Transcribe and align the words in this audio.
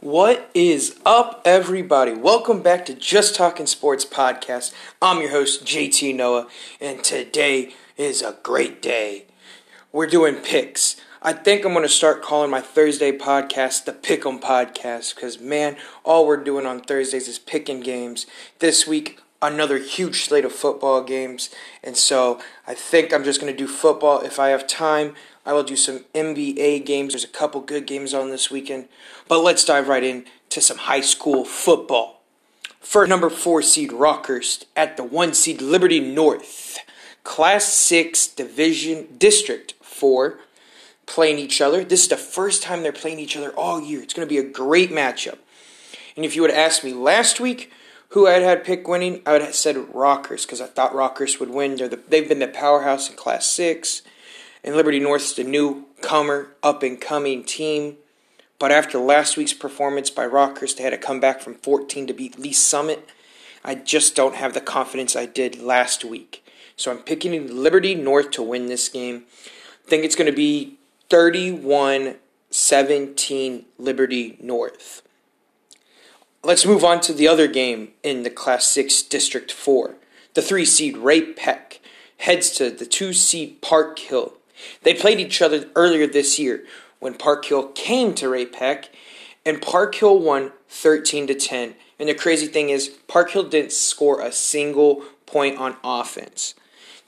What 0.00 0.50
is 0.54 0.98
up, 1.04 1.42
everybody? 1.44 2.14
Welcome 2.14 2.62
back 2.62 2.86
to 2.86 2.94
Just 2.94 3.34
Talking 3.34 3.66
Sports 3.66 4.06
Podcast. 4.06 4.72
I'm 5.02 5.20
your 5.20 5.28
host, 5.28 5.66
JT 5.66 6.16
Noah, 6.16 6.48
and 6.80 7.04
today 7.04 7.74
is 7.98 8.22
a 8.22 8.38
great 8.42 8.80
day. 8.80 9.26
We're 9.92 10.06
doing 10.06 10.36
picks. 10.36 10.96
I 11.20 11.34
think 11.34 11.66
I'm 11.66 11.74
going 11.74 11.84
to 11.84 11.88
start 11.90 12.22
calling 12.22 12.50
my 12.50 12.62
Thursday 12.62 13.12
podcast 13.12 13.84
the 13.84 13.92
Pick'em 13.92 14.40
Podcast 14.40 15.14
because, 15.14 15.38
man, 15.38 15.76
all 16.02 16.26
we're 16.26 16.42
doing 16.42 16.64
on 16.64 16.80
Thursdays 16.80 17.28
is 17.28 17.38
picking 17.38 17.80
games. 17.80 18.24
This 18.60 18.86
week, 18.86 19.20
another 19.42 19.76
huge 19.76 20.22
slate 20.22 20.46
of 20.46 20.52
football 20.52 21.04
games, 21.04 21.50
and 21.84 21.94
so 21.94 22.40
I 22.66 22.72
think 22.72 23.12
I'm 23.12 23.24
just 23.24 23.38
going 23.38 23.52
to 23.52 23.58
do 23.58 23.68
football 23.68 24.22
if 24.22 24.38
I 24.38 24.48
have 24.48 24.66
time. 24.66 25.14
I 25.44 25.52
will 25.52 25.62
do 25.62 25.76
some 25.76 26.04
NBA 26.14 26.84
games. 26.84 27.12
There's 27.12 27.24
a 27.24 27.28
couple 27.28 27.60
good 27.60 27.86
games 27.86 28.12
on 28.12 28.30
this 28.30 28.50
weekend. 28.50 28.88
But 29.28 29.40
let's 29.40 29.64
dive 29.64 29.88
right 29.88 30.04
in 30.04 30.26
to 30.50 30.60
some 30.60 30.78
high 30.78 31.00
school 31.00 31.44
football. 31.44 32.20
For 32.80 33.06
number 33.06 33.30
four 33.30 33.62
seed 33.62 33.90
Rockhurst 33.90 34.64
at 34.76 34.96
the 34.96 35.04
one 35.04 35.34
seed 35.34 35.62
Liberty 35.62 36.00
North. 36.00 36.78
Class 37.22 37.72
6 37.72 38.28
Division 38.28 39.06
District 39.18 39.74
4 39.82 40.40
playing 41.06 41.38
each 41.38 41.60
other. 41.60 41.84
This 41.84 42.02
is 42.02 42.08
the 42.08 42.16
first 42.16 42.62
time 42.62 42.82
they're 42.82 42.92
playing 42.92 43.18
each 43.18 43.36
other 43.36 43.50
all 43.50 43.80
year. 43.80 44.02
It's 44.02 44.14
going 44.14 44.26
to 44.26 44.32
be 44.32 44.38
a 44.38 44.42
great 44.42 44.90
matchup. 44.90 45.38
And 46.16 46.24
if 46.24 46.34
you 46.34 46.42
would 46.42 46.50
have 46.50 46.58
asked 46.58 46.84
me 46.84 46.92
last 46.92 47.40
week 47.40 47.72
who 48.10 48.26
I'd 48.26 48.42
had 48.42 48.64
pick 48.64 48.88
winning, 48.88 49.22
I 49.26 49.32
would 49.32 49.42
have 49.42 49.54
said 49.54 49.76
Rockhurst 49.76 50.46
because 50.46 50.60
I 50.60 50.66
thought 50.66 50.92
Rockhurst 50.92 51.40
would 51.40 51.50
win. 51.50 51.76
They're 51.76 51.88
the, 51.88 52.00
they've 52.08 52.28
been 52.28 52.38
the 52.38 52.48
powerhouse 52.48 53.10
in 53.10 53.16
Class 53.16 53.46
6 53.46 54.02
and 54.62 54.74
Liberty 54.74 55.00
North's 55.00 55.34
the 55.34 55.44
newcomer, 55.44 56.54
up 56.62 56.82
and 56.82 57.00
coming 57.00 57.44
team. 57.44 57.96
But 58.58 58.72
after 58.72 58.98
last 58.98 59.36
week's 59.36 59.54
performance 59.54 60.10
by 60.10 60.26
Rockhurst, 60.26 60.76
they 60.76 60.84
had 60.84 60.90
to 60.90 60.98
come 60.98 61.20
back 61.20 61.40
from 61.40 61.54
14 61.54 62.06
to 62.06 62.12
beat 62.12 62.38
Lee 62.38 62.52
Summit. 62.52 63.08
I 63.64 63.74
just 63.74 64.14
don't 64.14 64.36
have 64.36 64.54
the 64.54 64.60
confidence 64.60 65.16
I 65.16 65.26
did 65.26 65.60
last 65.60 66.04
week. 66.04 66.44
So 66.76 66.90
I'm 66.90 66.98
picking 66.98 67.62
Liberty 67.62 67.94
North 67.94 68.30
to 68.32 68.42
win 68.42 68.66
this 68.66 68.88
game. 68.88 69.24
I 69.86 69.88
think 69.88 70.04
it's 70.04 70.16
going 70.16 70.30
to 70.30 70.36
be 70.36 70.78
31 71.08 72.16
17 72.50 73.64
Liberty 73.78 74.36
North. 74.40 75.02
Let's 76.42 76.66
move 76.66 76.84
on 76.84 77.00
to 77.02 77.12
the 77.12 77.28
other 77.28 77.46
game 77.46 77.92
in 78.02 78.22
the 78.22 78.30
Class 78.30 78.66
6 78.66 79.02
District 79.02 79.52
4. 79.52 79.94
The 80.34 80.42
3 80.42 80.64
seed 80.64 80.96
Ray-Pec 80.96 81.78
heads 82.18 82.50
to 82.52 82.70
the 82.70 82.86
2 82.86 83.12
seed 83.12 83.60
Park 83.60 83.98
Hill 83.98 84.34
they 84.82 84.94
played 84.94 85.20
each 85.20 85.42
other 85.42 85.66
earlier 85.74 86.06
this 86.06 86.38
year 86.38 86.64
when 86.98 87.14
Park 87.14 87.44
Hill 87.46 87.68
came 87.68 88.14
to 88.14 88.28
Ray-Pec, 88.28 88.86
and 89.46 89.62
Park 89.62 89.94
Hill 89.94 90.18
won 90.18 90.52
13 90.68 91.26
to 91.28 91.34
10. 91.34 91.74
And 91.98 92.08
the 92.08 92.14
crazy 92.14 92.46
thing 92.46 92.70
is, 92.70 92.88
Park 93.08 93.30
Hill 93.30 93.48
didn't 93.48 93.72
score 93.72 94.20
a 94.20 94.32
single 94.32 95.02
point 95.26 95.58
on 95.58 95.76
offense. 95.82 96.54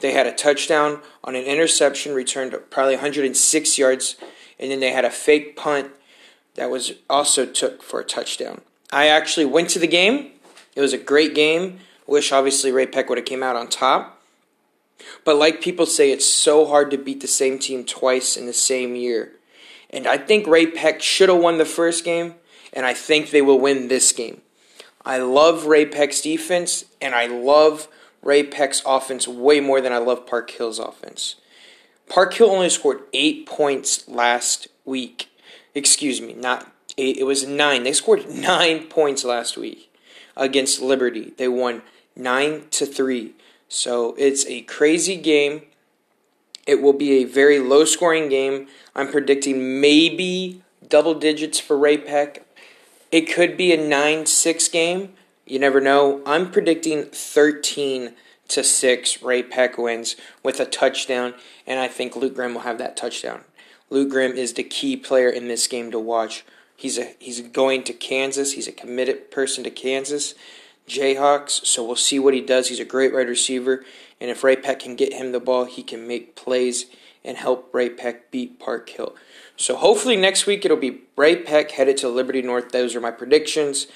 They 0.01 0.13
had 0.13 0.27
a 0.27 0.33
touchdown 0.33 1.01
on 1.23 1.37
an 1.37 1.45
interception 1.45 2.15
returned 2.15 2.57
probably 2.71 2.95
106 2.97 3.79
yards, 3.79 4.17
and 4.59 4.71
then 4.71 4.81
they 4.81 4.93
had 4.93 5.05
a 5.05 5.11
fake 5.11 5.57
punt 5.57 5.93
that 6.55 6.71
was 6.71 6.95
also 7.09 7.47
took 7.47 7.83
for 7.83 8.01
a 8.01 8.05
touchdown. 8.05 8.63
I 8.93 9.07
actually 9.07 9.47
went 9.47 9.71
to 9.71 9.79
the 9.79 9.87
game. 9.87 10.33
It 10.75 10.81
was 10.81 10.93
a 10.93 10.99
great 10.99 11.35
game. 11.35 11.81
Wish 12.07 12.33
obviously 12.33 12.73
Ray-Pec 12.73 13.09
would 13.09 13.19
have 13.19 13.25
came 13.25 13.43
out 13.43 13.57
on 13.57 13.69
top. 13.69 14.12
But 15.25 15.37
like 15.37 15.61
people 15.61 15.87
say, 15.87 16.11
it's 16.11 16.27
so 16.27 16.67
hard 16.67 16.91
to 16.91 16.99
beat 16.99 17.21
the 17.21 17.29
same 17.29 17.59
team 17.59 17.85
twice 17.85 18.37
in 18.37 18.47
the 18.47 18.53
same 18.53 18.97
year. 18.97 19.33
And 19.91 20.07
I 20.07 20.19
think 20.19 20.47
Ray-Pec 20.47 21.01
should 21.01 21.29
have 21.29 21.41
won 21.41 21.59
the 21.59 21.65
first 21.65 22.05
game, 22.05 22.35
and 22.73 22.87
I 22.87 22.95
think 22.95 23.31
they 23.31 23.43
will 23.43 23.61
win 23.61 23.89
this 23.89 24.13
game. 24.13 24.41
I 25.05 25.19
love 25.19 25.67
Ray-Pec's 25.67 26.21
defense, 26.21 26.85
and 27.01 27.15
I 27.15 27.27
love 27.27 27.89
Ray-Pec's 28.23 28.83
offense 28.87 29.29
way 29.29 29.61
more 29.61 29.81
than 29.81 29.93
I 29.93 29.99
love 29.99 30.27
Park 30.27 30.51
Hill's 30.51 30.79
offense. 30.79 31.37
Park 32.09 32.35
Hill 32.35 32.51
only 32.51 32.71
scored 32.71 33.03
eight 33.13 33.47
points 33.47 34.09
last 34.09 34.69
week. 34.85 35.29
Excuse 35.75 36.21
me, 36.21 36.35
not 36.35 36.71
eight, 36.99 37.17
it 37.17 37.25
was 37.25 37.47
nine. 37.47 37.83
They 37.83 37.93
scored 37.93 38.29
nine 38.29 38.87
points 38.87 39.25
last 39.25 39.57
week 39.57 39.93
against 40.37 40.81
Liberty. 40.81 41.33
They 41.37 41.49
won 41.49 41.83
nine 42.15 42.65
to 42.73 42.87
three. 42.87 43.35
So 43.73 44.15
it's 44.19 44.45
a 44.49 44.61
crazy 44.61 45.17
game. 45.17 45.63
It 46.67 46.83
will 46.83 46.93
be 46.93 47.23
a 47.23 47.25
very 47.25 47.59
low 47.59 47.87
scoring 47.87 48.29
game. 48.29 48.69
I'm 48.95 49.11
predicting 49.11 49.81
maybe 49.81 50.63
double 50.87 51.15
digits 51.15 51.59
for 51.59 51.79
Ray-Pec. 51.79 52.43
It 53.11 53.23
could 53.23 53.57
be 53.57 53.73
a 53.73 53.83
9 53.83 54.27
6 54.27 54.69
game. 54.69 55.15
You 55.47 55.59
never 55.59 55.81
know. 55.81 56.21
I'm 56.27 56.51
predicting 56.51 57.07
13 57.07 58.13
to 58.49 58.63
6 58.63 59.23
Ray-Pec 59.23 59.79
wins 59.79 60.17
with 60.43 60.61
a 60.61 60.67
touchdown, 60.67 61.33
and 61.67 61.81
I 61.81 61.89
think 61.89 62.15
Luke 62.15 62.35
Grimm 62.35 62.53
will 62.53 62.61
have 62.61 62.77
that 62.77 62.95
touchdown. 62.95 63.41
Luke 63.89 64.11
Grimm 64.11 64.33
is 64.33 64.53
the 64.53 64.65
key 64.65 64.99
player 64.99 65.31
in 65.31 65.49
this 65.49 65.67
game 65.67 65.91
to 65.93 65.99
watch. 65.99 66.45
He's 66.77 66.99
a 66.99 67.15
he's 67.19 67.41
going 67.41 67.85
to 67.85 67.95
Kansas. 67.95 68.53
He's 68.53 68.69
a 68.69 68.73
committed 68.73 69.31
person 69.31 69.65
to 69.65 69.71
Kansas, 69.71 70.35
Jayhawks. 70.89 71.65
So 71.67 71.85
we'll 71.85 71.97
see 71.97 72.19
what 72.19 72.35
he 72.35 72.41
does. 72.41 72.69
He's 72.69 72.81
a 72.81 72.85
great 72.85 73.13
wide 73.13 73.29
receiver, 73.29 73.85
and 74.21 74.31
if 74.31 74.45
Ray-Pec 74.45 74.81
can 74.81 74.97
get 74.97 75.13
him 75.13 75.33
the 75.33 75.41
ball, 75.41 75.65
he 75.65 75.83
can 75.83 76.07
make 76.07 76.37
plays 76.37 76.87
and 77.25 77.37
help 77.37 77.73
Ray-Pec 77.73 78.31
beat 78.31 78.59
Park 78.59 78.89
Hill. 78.89 79.15
So 79.57 79.77
hopefully 79.77 80.17
next 80.17 80.47
week 80.47 80.65
it'll 80.65 80.77
be 80.77 81.03
Ray-Pec 81.17 81.71
headed 81.73 81.97
to 81.99 82.09
Liberty 82.09 82.43
North. 82.43 82.73
Those 82.73 82.97
are 82.97 83.01
my 83.01 83.13
predictions. 83.13 83.87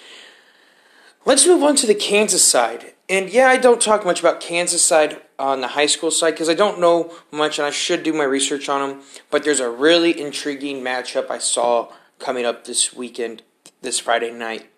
Let's 1.24 1.47
move 1.47 1.64
on 1.64 1.74
to 1.76 1.88
the 1.88 1.94
Kansas 1.94 2.44
side. 2.44 2.94
And 3.08 3.28
yeah, 3.30 3.48
I 3.48 3.56
don't 3.56 3.80
talk 3.80 4.04
much 4.04 4.20
about 4.20 4.41
Kansas 4.41 4.82
side 4.82 5.20
on 5.41 5.60
the 5.60 5.68
high 5.68 5.86
school 5.86 6.12
side 6.12 6.32
because 6.32 6.48
I 6.48 6.54
don't 6.54 6.80
know 6.80 7.12
much 7.32 7.58
and 7.58 7.66
I 7.66 7.70
should 7.70 8.04
do 8.04 8.12
my 8.12 8.24
research 8.24 8.68
on 8.68 8.88
them. 8.88 9.03
But 9.30 9.42
there's 9.42 9.60
a 9.60 9.68
really 9.68 10.20
intriguing 10.20 10.82
matchup 10.82 11.28
I 11.30 11.38
saw 11.38 11.92
coming 12.20 12.44
up 12.44 12.64
this 12.64 12.92
weekend, 12.92 13.42
this 13.82 13.98
Friday 13.98 14.30
night. 14.30 14.70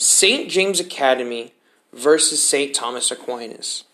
St. 0.00 0.50
James 0.50 0.80
Academy 0.80 1.52
versus 1.92 2.42
St. 2.42 2.74
Thomas 2.74 3.10
Aquinas. 3.10 3.84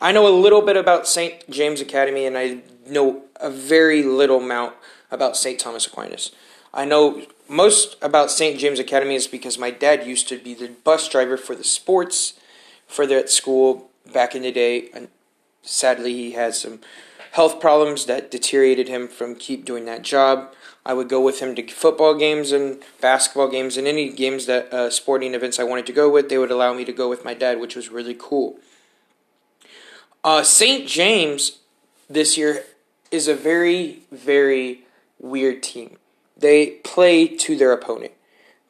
I 0.00 0.10
know 0.10 0.26
a 0.26 0.34
little 0.34 0.62
bit 0.62 0.76
about 0.76 1.06
St. 1.06 1.48
James 1.48 1.80
Academy 1.80 2.26
and 2.26 2.36
I 2.36 2.62
know 2.88 3.22
a 3.36 3.48
very 3.48 4.02
little 4.02 4.38
amount 4.38 4.74
about 5.12 5.36
St. 5.36 5.60
Thomas 5.60 5.86
Aquinas. 5.86 6.32
I 6.74 6.84
know 6.84 7.22
most 7.48 7.96
about 8.02 8.32
St. 8.32 8.58
James 8.58 8.80
Academy 8.80 9.14
is 9.14 9.28
because 9.28 9.58
my 9.58 9.70
dad 9.70 10.04
used 10.04 10.28
to 10.28 10.38
be 10.38 10.54
the 10.54 10.70
bus 10.82 11.08
driver 11.08 11.36
for 11.36 11.54
the 11.54 11.62
sports 11.62 12.34
for 12.88 13.06
that 13.06 13.30
school 13.30 13.90
back 14.12 14.34
in 14.34 14.42
the 14.42 14.50
day. 14.50 14.90
And 14.92 15.06
sadly, 15.62 16.14
he 16.14 16.32
had 16.32 16.56
some 16.56 16.80
health 17.30 17.60
problems 17.60 18.06
that 18.06 18.32
deteriorated 18.32 18.88
him 18.88 19.06
from 19.06 19.36
keep 19.36 19.64
doing 19.64 19.84
that 19.84 20.02
job. 20.02 20.52
I 20.88 20.94
would 20.94 21.10
go 21.10 21.20
with 21.20 21.40
him 21.40 21.54
to 21.54 21.66
football 21.68 22.14
games 22.14 22.50
and 22.50 22.82
basketball 22.98 23.48
games 23.48 23.76
and 23.76 23.86
any 23.86 24.10
games 24.10 24.46
that 24.46 24.72
uh, 24.72 24.88
sporting 24.88 25.34
events 25.34 25.60
I 25.60 25.64
wanted 25.64 25.84
to 25.86 25.92
go 25.92 26.08
with. 26.08 26.30
They 26.30 26.38
would 26.38 26.50
allow 26.50 26.72
me 26.72 26.86
to 26.86 26.92
go 26.94 27.10
with 27.10 27.26
my 27.26 27.34
dad, 27.34 27.60
which 27.60 27.76
was 27.76 27.90
really 27.90 28.16
cool. 28.18 28.56
Uh, 30.24 30.42
St. 30.42 30.88
James 30.88 31.58
this 32.08 32.38
year 32.38 32.64
is 33.10 33.28
a 33.28 33.34
very, 33.34 34.04
very 34.10 34.84
weird 35.20 35.62
team. 35.62 35.98
They 36.38 36.70
play 36.84 37.28
to 37.36 37.54
their 37.54 37.72
opponent. 37.72 38.12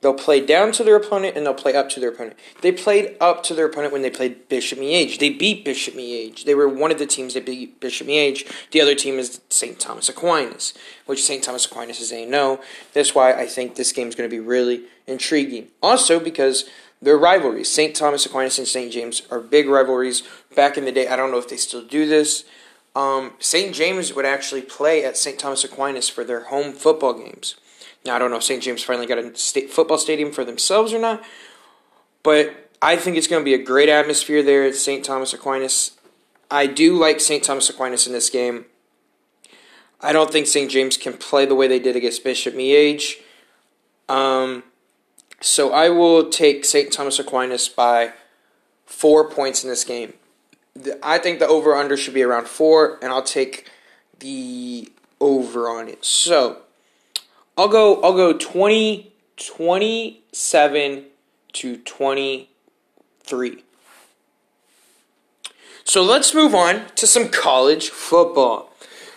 They'll 0.01 0.15
play 0.15 0.45
down 0.45 0.71
to 0.73 0.85
their 0.85 0.95
opponent 0.95 1.37
and 1.37 1.45
they'll 1.45 1.55
play 1.55 1.75
up 1.75 1.89
to 1.91 2.01
their 2.01 2.11
opponent. 2.11 2.37
They 2.63 2.71
played 2.71 3.17
up 3.21 3.43
to 3.45 3.55
their 3.55 3.67
opponent 3.67 3.93
when 3.93 4.03
they 4.03 4.11
played 4.11 4.49
Bishop 4.49 4.79
Miege. 4.79 5.19
They 5.19 5.31
beat 5.31 5.65
Bishop 5.65 5.95
Miege. 5.95 6.45
They 6.45 6.55
were 6.55 6.69
one 6.69 6.93
of 6.93 7.01
the 7.01 7.07
teams 7.07 7.35
that 7.35 7.45
beat 7.45 7.81
Bishop 7.81 8.07
Miege. 8.07 8.49
The 8.71 8.81
other 8.81 8.95
team 8.95 9.19
is 9.19 9.41
St. 9.49 9.81
Thomas 9.81 10.09
Aquinas, 10.09 10.73
which 11.07 11.25
St. 11.25 11.43
Thomas 11.43 11.67
Aquinas 11.67 12.01
is 12.01 12.13
a 12.13 12.25
no. 12.25 12.61
That's 12.93 13.15
why 13.15 13.33
I 13.33 13.47
think 13.47 13.75
this 13.75 13.93
game 13.93 14.07
is 14.07 14.15
going 14.15 14.31
to 14.31 14.35
be 14.35 14.41
really 14.41 14.85
intriguing. 15.09 15.69
Also, 15.83 16.21
because 16.21 16.65
they're 17.03 17.19
rivalries. 17.19 17.69
St. 17.69 17.95
Thomas 17.95 18.25
Aquinas 18.25 18.59
and 18.59 18.69
St. 18.69 18.93
James 18.93 19.23
are 19.31 19.41
big 19.41 19.67
rivalries. 19.69 20.23
Back 20.55 20.79
in 20.79 20.85
the 20.85 20.93
day, 20.93 21.09
I 21.09 21.17
don't 21.17 21.33
know 21.33 21.39
if 21.39 21.49
they 21.49 21.57
still 21.57 21.83
do 21.83 22.09
this. 22.09 22.45
Um, 22.95 23.33
St. 23.41 23.75
James 23.75 24.13
would 24.15 24.25
actually 24.25 24.63
play 24.63 25.05
at 25.05 25.17
St. 25.17 25.39
Thomas 25.39 25.65
Aquinas 25.65 26.09
for 26.09 26.25
their 26.25 26.45
home 26.45 26.73
football 26.73 27.15
games. 27.15 27.57
Now, 28.05 28.17
I 28.17 28.19
don't 28.19 28.31
know 28.31 28.37
if 28.37 28.45
St. 28.45 28.63
James 28.63 28.83
finally 28.83 29.07
got 29.07 29.19
a 29.19 29.37
state 29.37 29.71
football 29.71 29.99
stadium 29.99 30.33
for 30.33 30.45
themselves 30.45 30.93
or 30.93 30.99
not, 30.99 31.23
but 32.23 32.71
I 32.81 32.97
think 32.97 33.17
it's 33.17 33.27
going 33.27 33.41
to 33.41 33.45
be 33.45 33.55
a 33.55 33.63
great 33.63 33.89
atmosphere 33.89 34.43
there 34.43 34.65
at 34.65 34.75
St. 34.75 35.05
Thomas 35.05 35.33
Aquinas. 35.33 35.97
I 36.51 36.67
do 36.67 36.97
like 36.97 37.21
St. 37.21 37.43
Thomas 37.43 37.69
Aquinas 37.69 38.07
in 38.07 38.13
this 38.13 38.31
game. 38.31 38.67
I 40.01 40.13
don't 40.13 40.31
think 40.31 40.47
St. 40.47 40.71
James 40.71 40.97
can 40.97 41.15
play 41.15 41.45
the 41.45 41.57
way 41.57 41.67
they 41.67 41.81
did 41.81 41.97
against 41.97 42.23
Bishop 42.23 42.55
Miege. 42.55 43.17
Um, 44.09 44.63
so 45.41 45.73
I 45.73 45.89
will 45.89 46.31
take 46.31 46.65
St. 46.65 46.93
Thomas 46.93 47.19
Aquinas 47.19 47.69
by 47.69 48.13
four 48.87 49.29
points 49.29 49.65
in 49.65 49.71
this 49.71 49.85
game. 49.85 50.15
I 51.03 51.19
think 51.19 51.41
the 51.41 51.49
over 51.49 51.75
under 51.75 51.97
should 51.97 52.15
be 52.15 52.23
around 52.23 52.47
four, 52.47 52.99
and 53.03 53.13
I'll 53.13 53.23
take 53.23 53.69
the 54.21 54.91
over 55.21 55.69
on 55.69 55.89
it. 55.89 56.05
So 56.05 56.63
I'll 57.59 57.69
go 57.69 58.01
I'll 58.03 58.15
go 58.15 58.33
20 58.33 59.13
27 59.37 61.05
to 61.53 61.77
23. 61.77 63.65
So 65.85 66.03
let's 66.03 66.35
move 66.35 66.55
on 66.55 66.87
to 66.97 67.07
some 67.07 67.29
college 67.29 67.89
football. 67.89 68.73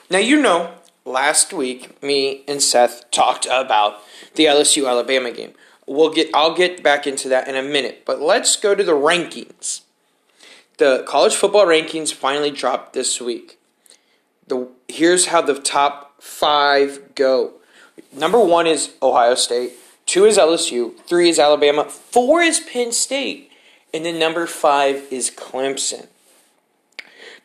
Now, 0.10 0.20
you 0.20 0.42
know, 0.42 0.74
last 1.06 1.54
week 1.54 2.02
me 2.02 2.44
and 2.48 2.62
Seth 2.62 3.10
talked 3.12 3.46
about 3.46 3.98
the 4.36 4.46
LSU 4.46 4.88
Alabama 4.90 5.32
game. 5.32 5.54
We'll 5.86 6.12
get 6.12 6.30
I'll 6.34 6.56
get 6.56 6.82
back 6.82 7.06
into 7.06 7.30
that 7.30 7.48
in 7.48 7.56
a 7.56 7.62
minute, 7.62 8.06
but 8.06 8.20
let's 8.22 8.56
go 8.56 8.74
to 8.74 8.84
the 8.84 8.94
rankings. 8.94 9.82
The 10.78 11.04
college 11.08 11.36
football 11.36 11.68
rankings 11.68 12.12
finally 12.12 12.50
dropped 12.50 12.94
this 12.94 13.22
week. 13.22 13.60
The 14.48 14.68
here's 14.88 15.28
how 15.28 15.42
the 15.42 15.60
top 15.60 16.24
5 16.24 17.14
go. 17.14 17.61
Number 18.14 18.40
1 18.40 18.68
is 18.68 18.92
Ohio 19.02 19.36
State, 19.36 19.74
2 20.06 20.26
is 20.26 20.38
LSU, 20.38 20.98
3 21.06 21.30
is 21.30 21.40
Alabama, 21.40 21.86
4 21.86 22.42
is 22.42 22.60
Penn 22.60 22.92
State, 22.92 23.52
and 23.94 24.06
then 24.06 24.20
number 24.20 24.46
5 24.46 25.08
is 25.12 25.32
Clemson. 25.32 26.08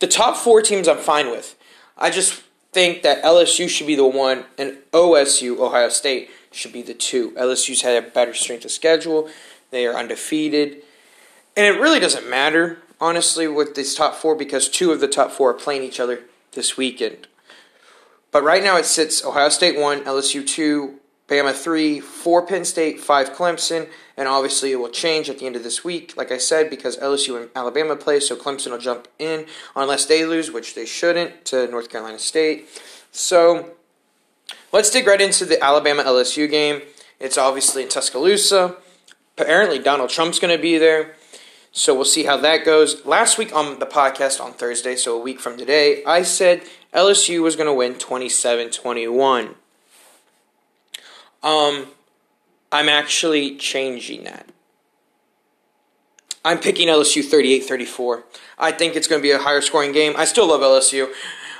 The 0.00 0.06
top 0.06 0.36
4 0.36 0.62
teams 0.62 0.88
I'm 0.88 0.98
fine 0.98 1.30
with. 1.30 1.54
I 1.96 2.10
just 2.10 2.42
think 2.72 3.02
that 3.02 3.22
LSU 3.22 3.68
should 3.68 3.86
be 3.86 3.96
the 3.96 4.06
one 4.06 4.44
and 4.58 4.76
OSU, 4.92 5.58
Ohio 5.58 5.88
State, 5.88 6.28
should 6.52 6.72
be 6.72 6.82
the 6.82 6.94
two. 6.94 7.30
LSU's 7.32 7.82
had 7.82 8.02
a 8.02 8.06
better 8.06 8.34
strength 8.34 8.64
of 8.64 8.70
schedule. 8.70 9.30
They 9.70 9.86
are 9.86 9.94
undefeated. 9.94 10.82
And 11.56 11.64
it 11.64 11.80
really 11.80 12.00
doesn't 12.00 12.28
matter, 12.28 12.78
honestly, 13.00 13.48
with 13.48 13.74
this 13.74 13.94
top 13.94 14.14
four 14.14 14.34
because 14.34 14.68
two 14.68 14.92
of 14.92 15.00
the 15.00 15.08
top 15.08 15.30
four 15.30 15.50
are 15.50 15.54
playing 15.54 15.84
each 15.84 15.98
other 15.98 16.20
this 16.52 16.76
weekend. 16.76 17.28
But 18.36 18.44
right 18.44 18.62
now 18.62 18.76
it 18.76 18.84
sits 18.84 19.24
Ohio 19.24 19.48
State 19.48 19.78
1, 19.78 20.04
LSU 20.04 20.46
2, 20.46 21.00
Bama 21.26 21.54
3, 21.54 22.00
4 22.00 22.46
Penn 22.46 22.66
State, 22.66 23.00
5 23.00 23.30
Clemson, 23.30 23.88
and 24.14 24.28
obviously 24.28 24.72
it 24.72 24.76
will 24.76 24.90
change 24.90 25.30
at 25.30 25.38
the 25.38 25.46
end 25.46 25.56
of 25.56 25.62
this 25.62 25.82
week, 25.82 26.14
like 26.18 26.30
I 26.30 26.36
said, 26.36 26.68
because 26.68 26.98
LSU 26.98 27.40
and 27.40 27.48
Alabama 27.56 27.96
play, 27.96 28.20
so 28.20 28.36
Clemson 28.36 28.72
will 28.72 28.78
jump 28.78 29.08
in 29.18 29.46
unless 29.74 30.04
they 30.04 30.26
lose, 30.26 30.52
which 30.52 30.74
they 30.74 30.84
shouldn't, 30.84 31.46
to 31.46 31.66
North 31.68 31.88
Carolina 31.88 32.18
State. 32.18 32.68
So 33.10 33.70
Let's 34.70 34.90
dig 34.90 35.06
right 35.06 35.22
into 35.22 35.46
the 35.46 35.58
Alabama 35.64 36.02
LSU 36.02 36.50
game. 36.50 36.82
It's 37.18 37.38
obviously 37.38 37.84
in 37.84 37.88
Tuscaloosa. 37.88 38.76
Apparently, 39.38 39.78
Donald 39.78 40.10
Trump's 40.10 40.38
going 40.38 40.54
to 40.54 40.60
be 40.60 40.76
there. 40.76 41.14
So 41.76 41.94
we'll 41.94 42.06
see 42.06 42.24
how 42.24 42.38
that 42.38 42.64
goes. 42.64 43.04
Last 43.04 43.36
week 43.36 43.54
on 43.54 43.80
the 43.80 43.86
podcast 43.86 44.40
on 44.40 44.54
Thursday, 44.54 44.96
so 44.96 45.14
a 45.14 45.20
week 45.20 45.38
from 45.38 45.58
today, 45.58 46.02
I 46.06 46.22
said 46.22 46.62
LSU 46.94 47.42
was 47.42 47.54
going 47.54 47.66
to 47.66 47.74
win 47.74 47.96
27 47.96 48.70
21. 48.70 49.54
Um, 51.42 51.86
I'm 52.72 52.88
actually 52.88 53.56
changing 53.56 54.24
that. 54.24 54.48
I'm 56.46 56.58
picking 56.60 56.88
LSU 56.88 57.22
38 57.22 57.60
34. 57.60 58.24
I 58.58 58.72
think 58.72 58.96
it's 58.96 59.06
going 59.06 59.20
to 59.20 59.22
be 59.22 59.32
a 59.32 59.38
higher 59.38 59.60
scoring 59.60 59.92
game. 59.92 60.14
I 60.16 60.24
still 60.24 60.48
love 60.48 60.62
LSU. 60.62 61.12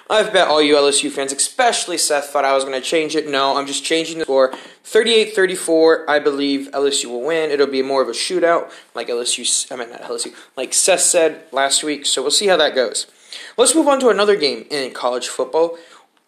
I've 0.09 0.33
bet 0.33 0.47
all 0.47 0.63
you 0.63 0.77
LSU 0.77 1.11
fans, 1.11 1.33
especially 1.33 1.99
Seth, 1.99 2.27
thought 2.27 2.45
I 2.45 2.55
was 2.55 2.65
going 2.65 2.81
to 2.81 2.87
change 2.87 3.17
it. 3.17 3.29
No, 3.29 3.57
I'm 3.57 3.67
just 3.67 3.85
changing 3.85 4.19
the 4.19 4.25
score. 4.25 4.55
38 4.85 5.35
34, 5.35 6.09
I 6.09 6.21
believe 6.21 6.71
LSU 6.73 7.07
will 7.07 7.23
win. 7.23 7.51
It'll 7.51 7.67
be 7.67 7.83
more 7.83 8.03
of 8.03 8.09
a 8.09 8.13
shootout, 8.13 8.71
like 8.95 9.09
LSU, 9.09 9.73
I 9.73 9.77
mean, 9.77 9.91
not 9.91 10.03
LSU, 10.03 10.33
like 10.57 10.73
Seth 10.73 11.01
said 11.01 11.43
last 11.51 11.83
week. 11.83 12.07
So 12.07 12.23
we'll 12.23 12.31
see 12.31 12.47
how 12.47 12.57
that 12.57 12.75
goes. 12.75 13.09
Let's 13.57 13.75
move 13.75 13.89
on 13.89 13.99
to 14.01 14.09
another 14.09 14.37
game 14.37 14.67
in 14.71 14.93
college 14.93 15.27
football. 15.27 15.77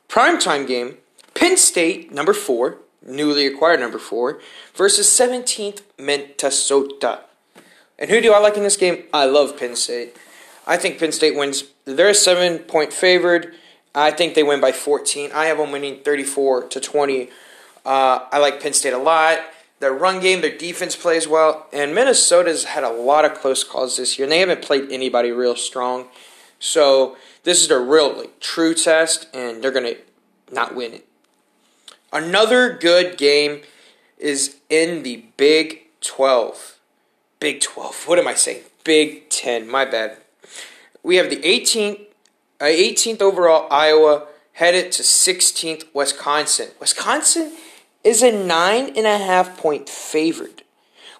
Primetime 0.09 0.67
game 0.67 0.97
Penn 1.35 1.57
State, 1.57 2.13
number 2.13 2.35
four, 2.35 2.79
newly 3.07 3.47
acquired 3.47 3.79
number 3.79 3.99
four, 3.99 4.41
versus 4.75 5.07
17th 5.07 5.83
Minnesota. 5.97 7.21
And 7.97 8.11
who 8.11 8.21
do 8.21 8.33
I 8.33 8.41
like 8.41 8.57
in 8.57 8.65
this 8.65 8.77
game? 8.77 9.05
I 9.13 9.27
love 9.27 9.57
Penn 9.57 9.77
State. 9.77 10.17
I 10.67 10.77
think 10.77 10.99
Penn 10.99 11.13
State 11.13 11.37
wins. 11.37 11.65
They're 11.85 12.09
a 12.09 12.15
seven 12.15 12.59
point 12.59 12.93
favored. 12.93 13.55
I 13.99 14.11
think 14.11 14.35
they 14.35 14.43
win 14.43 14.61
by 14.61 14.73
14. 14.73 15.31
I 15.33 15.47
have 15.47 15.59
them 15.59 15.73
winning 15.73 16.03
34 16.03 16.69
to 16.69 16.81
20. 16.81 17.31
Uh, 17.85 18.21
I 18.31 18.39
like 18.39 18.63
Penn 18.63 18.73
State 18.73 18.93
a 18.93 18.99
lot. 18.99 19.41
Their 19.81 19.93
run 19.93 20.21
game, 20.21 20.41
their 20.41 20.57
defense 20.57 20.97
plays 20.97 21.29
well, 21.29 21.67
and 21.73 21.95
Minnesota's 21.95 22.65
had 22.65 22.83
a 22.83 22.91
lot 22.91 23.25
of 23.25 23.35
close 23.35 23.63
calls 23.63 23.97
this 23.97 24.19
year, 24.19 24.25
and 24.25 24.33
they 24.33 24.41
haven't 24.41 24.63
played 24.63 24.91
anybody 24.91 25.31
real 25.31 25.55
strong. 25.55 26.09
So 26.59 27.17
this 27.45 27.63
is 27.63 27.71
a 27.71 27.79
real 27.79 28.17
like, 28.17 28.41
true 28.41 28.75
test, 28.75 29.29
and 29.33 29.63
they're 29.63 29.71
gonna 29.71 29.95
not 30.51 30.75
win 30.75 30.95
it. 30.95 31.07
Another 32.13 32.77
good 32.77 33.17
game 33.17 33.63
is 34.19 34.57
in 34.69 35.05
the 35.05 35.25
Big 35.37 35.83
12. 36.01 36.79
Big 37.39 37.61
12. 37.61 38.09
What 38.09 38.19
am 38.19 38.27
I 38.27 38.35
saying? 38.35 38.63
Big 38.83 39.31
10. 39.31 39.69
My 39.69 39.85
bad. 39.85 40.19
We 41.03 41.17
have 41.17 41.31
the 41.31 41.37
18th 41.37 42.08
18th 42.61 43.21
uh, 43.21 43.25
overall, 43.25 43.69
Iowa 43.71 44.27
headed 44.53 44.91
to 44.93 45.03
16th, 45.03 45.85
Wisconsin. 45.95 46.69
Wisconsin 46.81 47.53
is 48.03 48.23
a 48.23 48.33
nine 48.33 48.93
and 48.97 49.07
a 49.07 49.19
half 49.19 49.57
point 49.57 49.89
favorite, 49.89 50.63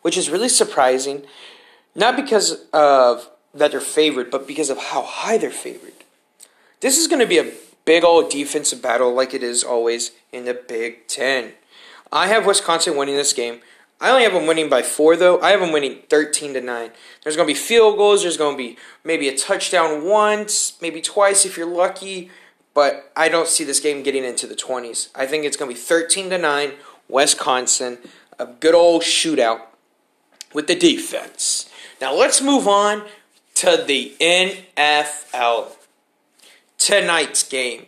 which 0.03 0.17
is 0.17 0.31
really 0.31 0.49
surprising. 0.49 1.23
Not 1.95 2.17
because 2.17 2.65
of 2.73 3.29
that 3.55 3.71
they're 3.71 3.81
favored, 3.81 4.31
but 4.31 4.47
because 4.47 4.71
of 4.71 4.79
how 4.79 5.03
high 5.03 5.39
they're 5.39 5.51
favored. 5.51 5.93
This 6.81 6.99
is 6.99 7.07
going 7.07 7.21
to 7.21 7.27
be 7.27 7.39
a 7.39 7.53
big 7.85 8.05
old 8.05 8.31
defensive 8.31 8.83
battle, 8.83 9.13
like 9.15 9.35
it 9.35 9.43
is 9.43 9.65
always 9.65 10.13
in 10.33 10.45
the 10.45 10.55
Big 10.55 11.07
Ten. 11.09 11.53
I 12.13 12.29
have 12.29 12.47
Wisconsin 12.47 12.97
winning 12.97 13.17
this 13.17 13.33
game. 13.33 13.61
I 14.01 14.11
only 14.11 14.23
have 14.23 14.33
them 14.33 14.47
winning 14.47 14.69
by 14.69 14.83
four, 14.83 15.17
though. 15.17 15.41
I 15.41 15.51
have 15.51 15.61
them 15.61 15.73
winning 15.73 16.03
13 16.09 16.55
to 16.55 16.61
9. 16.61 16.91
There's 17.23 17.35
going 17.35 17.49
to 17.49 17.53
be 17.53 17.59
field 17.59 17.97
goals. 17.97 18.23
There's 18.23 18.37
going 18.37 18.57
to 18.57 18.63
be 18.63 18.77
maybe 19.03 19.29
a 19.29 19.37
touchdown 19.37 20.05
once, 20.05 20.81
maybe 20.81 21.01
twice 21.01 21.45
if 21.45 21.57
you're 21.57 21.67
lucky. 21.67 22.31
But 22.75 23.11
I 23.17 23.29
don't 23.29 23.49
see 23.49 23.65
this 23.65 23.81
game 23.81 24.05
getting 24.05 24.25
into 24.25 24.47
the 24.47 24.55
20s. 24.55 25.09
I 25.17 25.27
think 25.27 25.45
it's 25.45 25.57
going 25.57 25.69
to 25.69 25.75
be 25.75 25.81
13 25.81 26.31
to 26.31 26.39
9, 26.39 26.73
Wisconsin. 27.09 27.99
A 28.39 28.47
good 28.47 28.75
old 28.75 29.03
shootout 29.03 29.63
with 30.55 30.69
the 30.69 30.77
defense. 30.77 31.69
Now 32.01 32.15
let's 32.15 32.41
move 32.41 32.69
on 32.69 33.03
to 33.57 33.83
the 33.85 34.15
NFL. 34.21 35.73
Tonight's 36.79 37.43
game. 37.43 37.87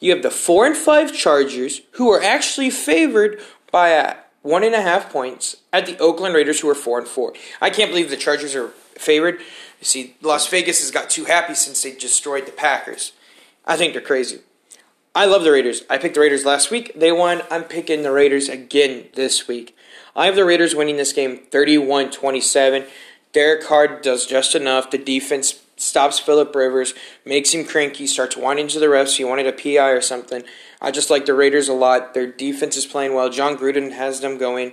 You 0.00 0.12
have 0.12 0.22
the 0.22 0.30
4 0.30 0.66
and 0.66 0.76
5 0.76 1.12
Chargers, 1.14 1.82
who 1.92 2.10
are 2.10 2.22
actually 2.22 2.70
favored 2.70 3.38
by 3.70 3.90
a 3.90 4.16
one 4.42 4.64
and 4.64 4.74
a 4.74 4.82
half 4.82 5.10
points 5.10 5.56
at 5.72 5.86
the 5.86 5.98
Oakland 5.98 6.34
Raiders, 6.34 6.60
who 6.60 6.68
are 6.68 6.74
four 6.74 6.98
and 6.98 7.08
four. 7.08 7.32
I 7.60 7.70
can't 7.70 7.90
believe 7.90 8.10
the 8.10 8.16
Chargers 8.16 8.54
are 8.54 8.68
favored. 8.98 9.40
You 9.80 9.86
see, 9.86 10.16
Las 10.20 10.46
Vegas 10.48 10.80
has 10.80 10.90
got 10.90 11.10
too 11.10 11.24
happy 11.24 11.54
since 11.54 11.82
they 11.82 11.92
destroyed 11.92 12.46
the 12.46 12.52
Packers. 12.52 13.12
I 13.64 13.76
think 13.76 13.92
they're 13.92 14.02
crazy. 14.02 14.40
I 15.14 15.26
love 15.26 15.44
the 15.44 15.52
Raiders. 15.52 15.82
I 15.90 15.98
picked 15.98 16.14
the 16.14 16.20
Raiders 16.20 16.44
last 16.44 16.70
week. 16.70 16.92
They 16.98 17.12
won. 17.12 17.42
I'm 17.50 17.64
picking 17.64 18.02
the 18.02 18.12
Raiders 18.12 18.48
again 18.48 19.08
this 19.14 19.46
week. 19.46 19.76
I 20.16 20.26
have 20.26 20.36
the 20.36 20.44
Raiders 20.44 20.74
winning 20.74 20.96
this 20.96 21.12
game 21.12 21.38
31 21.50 22.10
27. 22.10 22.84
Derek 23.32 23.62
Carr 23.62 24.00
does 24.00 24.26
just 24.26 24.54
enough. 24.54 24.90
The 24.90 24.98
defense 24.98 25.62
stops 25.76 26.18
Philip 26.18 26.54
Rivers, 26.54 26.94
makes 27.24 27.52
him 27.52 27.64
cranky, 27.64 28.06
starts 28.06 28.36
whining 28.36 28.68
to 28.68 28.78
the 28.78 28.86
refs. 28.86 29.16
He 29.16 29.24
wanted 29.24 29.46
a 29.46 29.52
PI 29.52 29.90
or 29.90 30.00
something. 30.00 30.44
I 30.82 30.90
just 30.90 31.08
like 31.08 31.26
the 31.26 31.34
Raiders 31.34 31.68
a 31.68 31.72
lot. 31.72 32.12
Their 32.12 32.26
defense 32.26 32.76
is 32.76 32.84
playing 32.84 33.14
well. 33.14 33.30
Jon 33.30 33.56
Gruden 33.56 33.92
has 33.92 34.20
them 34.20 34.36
going. 34.36 34.72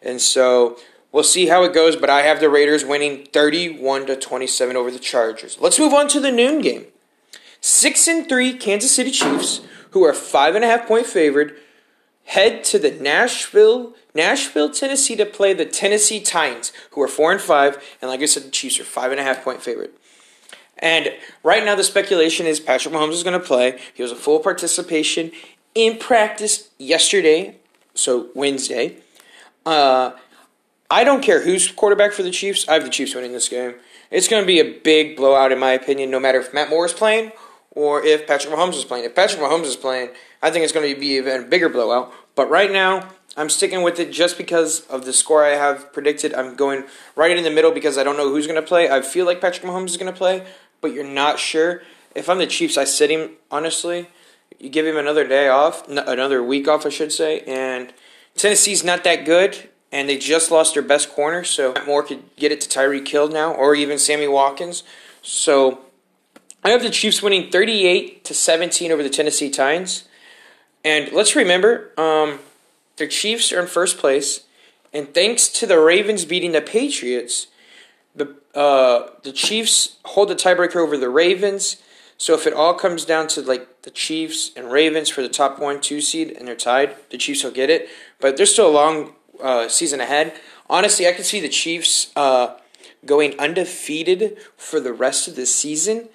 And 0.00 0.20
so 0.20 0.78
we'll 1.12 1.22
see 1.22 1.46
how 1.46 1.62
it 1.64 1.74
goes, 1.74 1.94
but 1.94 2.10
I 2.10 2.22
have 2.22 2.40
the 2.40 2.48
Raiders 2.48 2.84
winning 2.84 3.26
31 3.26 4.06
to 4.06 4.16
27 4.16 4.76
over 4.76 4.90
the 4.90 4.98
Chargers. 4.98 5.58
Let's 5.60 5.78
move 5.78 5.92
on 5.92 6.08
to 6.08 6.20
the 6.20 6.32
noon 6.32 6.62
game. 6.62 6.86
6 7.60 8.08
and 8.08 8.28
3 8.28 8.54
Kansas 8.54 8.96
City 8.96 9.10
Chiefs, 9.10 9.60
who 9.90 10.02
are 10.02 10.12
5.5 10.12 10.86
point 10.86 11.06
favored, 11.06 11.54
head 12.24 12.64
to 12.64 12.78
the 12.78 12.90
Nashville 12.90 13.94
Nashville, 14.14 14.70
Tennessee 14.70 15.16
to 15.16 15.24
play 15.24 15.54
the 15.54 15.64
Tennessee 15.64 16.20
Titans, 16.20 16.72
who 16.90 17.00
are 17.00 17.08
four 17.08 17.32
and 17.32 17.40
five, 17.40 17.82
and 18.00 18.10
like 18.10 18.20
I 18.20 18.26
said, 18.26 18.44
the 18.44 18.50
Chiefs 18.50 18.78
are 18.78 18.84
five 18.84 19.10
and 19.10 19.18
a 19.18 19.24
half 19.24 19.42
point 19.42 19.62
favorite. 19.62 19.98
And 20.82 21.14
right 21.44 21.64
now, 21.64 21.76
the 21.76 21.84
speculation 21.84 22.44
is 22.44 22.60
Patrick 22.60 22.92
Mahomes 22.92 23.12
is 23.12 23.22
going 23.22 23.40
to 23.40 23.46
play. 23.46 23.78
He 23.94 24.02
was 24.02 24.10
a 24.10 24.16
full 24.16 24.40
participation 24.40 25.30
in 25.74 25.96
practice 25.96 26.70
yesterday, 26.76 27.56
so 27.94 28.28
Wednesday. 28.34 28.96
Uh, 29.64 30.10
I 30.90 31.04
don't 31.04 31.22
care 31.22 31.42
who's 31.42 31.70
quarterback 31.70 32.12
for 32.12 32.24
the 32.24 32.32
Chiefs. 32.32 32.68
I 32.68 32.74
have 32.74 32.84
the 32.84 32.90
Chiefs 32.90 33.14
winning 33.14 33.32
this 33.32 33.48
game. 33.48 33.76
It's 34.10 34.28
going 34.28 34.42
to 34.42 34.46
be 34.46 34.60
a 34.60 34.78
big 34.80 35.16
blowout, 35.16 35.52
in 35.52 35.58
my 35.58 35.70
opinion, 35.70 36.10
no 36.10 36.20
matter 36.20 36.40
if 36.40 36.52
Matt 36.52 36.68
Moore 36.68 36.84
is 36.84 36.92
playing 36.92 37.32
or 37.70 38.04
if 38.04 38.26
Patrick 38.26 38.52
Mahomes 38.52 38.74
is 38.74 38.84
playing. 38.84 39.04
If 39.04 39.14
Patrick 39.14 39.40
Mahomes 39.40 39.64
is 39.64 39.76
playing, 39.76 40.10
I 40.42 40.50
think 40.50 40.64
it's 40.64 40.72
going 40.72 40.92
to 40.92 41.00
be 41.00 41.06
even 41.14 41.44
a 41.44 41.46
bigger 41.46 41.68
blowout. 41.68 42.12
But 42.34 42.50
right 42.50 42.70
now, 42.70 43.08
I'm 43.34 43.48
sticking 43.48 43.82
with 43.82 43.98
it 43.98 44.10
just 44.10 44.36
because 44.36 44.80
of 44.86 45.06
the 45.06 45.12
score 45.12 45.44
I 45.44 45.50
have 45.50 45.90
predicted. 45.92 46.34
I'm 46.34 46.54
going 46.54 46.84
right 47.16 47.34
in 47.34 47.44
the 47.44 47.50
middle 47.50 47.70
because 47.70 47.96
I 47.96 48.02
don't 48.02 48.18
know 48.18 48.28
who's 48.28 48.46
going 48.46 48.60
to 48.60 48.66
play. 48.66 48.90
I 48.90 49.00
feel 49.00 49.24
like 49.24 49.40
Patrick 49.40 49.64
Mahomes 49.64 49.86
is 49.86 49.96
going 49.96 50.12
to 50.12 50.16
play, 50.16 50.46
but 50.82 50.92
you're 50.92 51.04
not 51.04 51.38
sure. 51.38 51.82
If 52.14 52.28
I'm 52.28 52.36
the 52.36 52.46
Chiefs, 52.46 52.76
I 52.76 52.84
sit 52.84 53.10
him, 53.10 53.30
honestly. 53.50 54.08
You 54.58 54.68
give 54.68 54.86
him 54.86 54.98
another 54.98 55.26
day 55.26 55.48
off, 55.48 55.88
another 55.88 56.42
week 56.42 56.68
off, 56.68 56.84
I 56.84 56.90
should 56.90 57.10
say. 57.12 57.40
And 57.46 57.94
Tennessee's 58.36 58.84
not 58.84 59.02
that 59.04 59.24
good. 59.24 59.70
and 59.92 60.08
they 60.08 60.16
just 60.16 60.50
lost 60.50 60.72
their 60.72 60.82
best 60.82 61.10
corner, 61.10 61.44
so 61.44 61.74
Matt 61.74 61.86
Moore 61.86 62.02
could 62.02 62.22
get 62.36 62.50
it 62.50 62.62
to 62.62 62.68
Tyreek 62.68 63.06
Hill 63.06 63.28
now, 63.28 63.52
or 63.52 63.74
even 63.74 63.98
Sammy 63.98 64.26
Watkins. 64.26 64.82
So 65.20 65.80
I 66.64 66.70
have 66.70 66.82
the 66.82 66.90
Chiefs 66.90 67.22
winning 67.22 67.50
38 67.50 68.24
to 68.24 68.34
17 68.34 68.90
over 68.90 69.02
the 69.02 69.10
Tennessee 69.10 69.50
Titans. 69.50 70.04
And 70.82 71.12
let's 71.12 71.36
remember, 71.36 71.90
um, 71.98 72.38
the 72.96 73.06
Chiefs 73.06 73.52
are 73.52 73.60
in 73.60 73.66
first 73.66 73.98
place, 73.98 74.44
and 74.94 75.12
thanks 75.12 75.48
to 75.48 75.66
the 75.66 75.78
Ravens 75.78 76.24
beating 76.24 76.52
the 76.52 76.62
Patriots, 76.62 77.48
the 78.14 78.36
uh, 78.54 79.08
the 79.22 79.32
Chiefs 79.32 79.96
hold 80.04 80.28
the 80.28 80.34
tiebreaker 80.34 80.76
over 80.76 80.96
the 80.96 81.08
Ravens. 81.08 81.82
So 82.18 82.34
if 82.34 82.46
it 82.46 82.52
all 82.52 82.74
comes 82.74 83.04
down 83.04 83.26
to 83.28 83.42
like 83.42 83.82
the 83.82 83.90
Chiefs 83.90 84.52
and 84.54 84.70
Ravens 84.70 85.08
for 85.08 85.22
the 85.22 85.28
top 85.28 85.58
one, 85.58 85.80
two 85.80 86.00
seed, 86.00 86.30
and 86.30 86.46
they're 86.46 86.54
tied, 86.54 86.94
the 87.10 87.18
Chiefs 87.18 87.42
will 87.42 87.50
get 87.50 87.70
it. 87.70 87.88
But 88.20 88.36
there's 88.36 88.52
still 88.52 88.68
a 88.68 88.70
long 88.70 89.14
uh, 89.42 89.68
season 89.68 90.00
ahead. 90.00 90.34
Honestly, 90.70 91.08
I 91.08 91.12
can 91.12 91.24
see 91.24 91.40
the 91.40 91.48
Chiefs 91.48 92.12
uh, 92.14 92.56
going 93.04 93.38
undefeated 93.38 94.36
for 94.56 94.78
the 94.78 94.92
rest 94.92 95.26
of 95.26 95.34
the 95.34 95.46
season. 95.46 96.08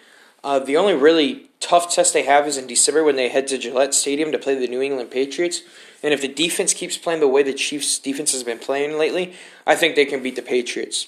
Uh, 0.44 0.60
the 0.60 0.78
only 0.78 0.94
really 0.94 1.50
tough 1.60 1.94
test 1.94 2.14
they 2.14 2.24
have 2.24 2.48
is 2.48 2.58
in 2.58 2.68
December 2.68 3.04
when 3.04 3.16
they 3.16 3.28
head 3.28 3.48
to 3.48 3.58
Gillette 3.58 3.94
Stadium 3.94 4.32
to 4.32 4.40
play 4.40 4.56
the 4.56 4.68
New 4.68 4.82
England 4.82 5.12
Patriots. 5.12 5.64
And 6.02 6.14
if 6.14 6.22
the 6.22 6.28
defense 6.28 6.74
keeps 6.74 6.98
playing 6.98 7.20
the 7.20 7.28
way 7.28 7.44
the 7.44 7.54
Chiefs' 7.54 8.00
defense 8.00 8.32
has 8.32 8.44
been 8.44 8.60
playing 8.60 8.98
lately, 8.98 9.34
I 9.66 9.76
think 9.76 9.96
they 9.96 10.06
can 10.06 10.24
beat 10.24 10.36
the 10.36 10.42
Patriots. 10.42 11.08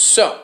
So, 0.00 0.42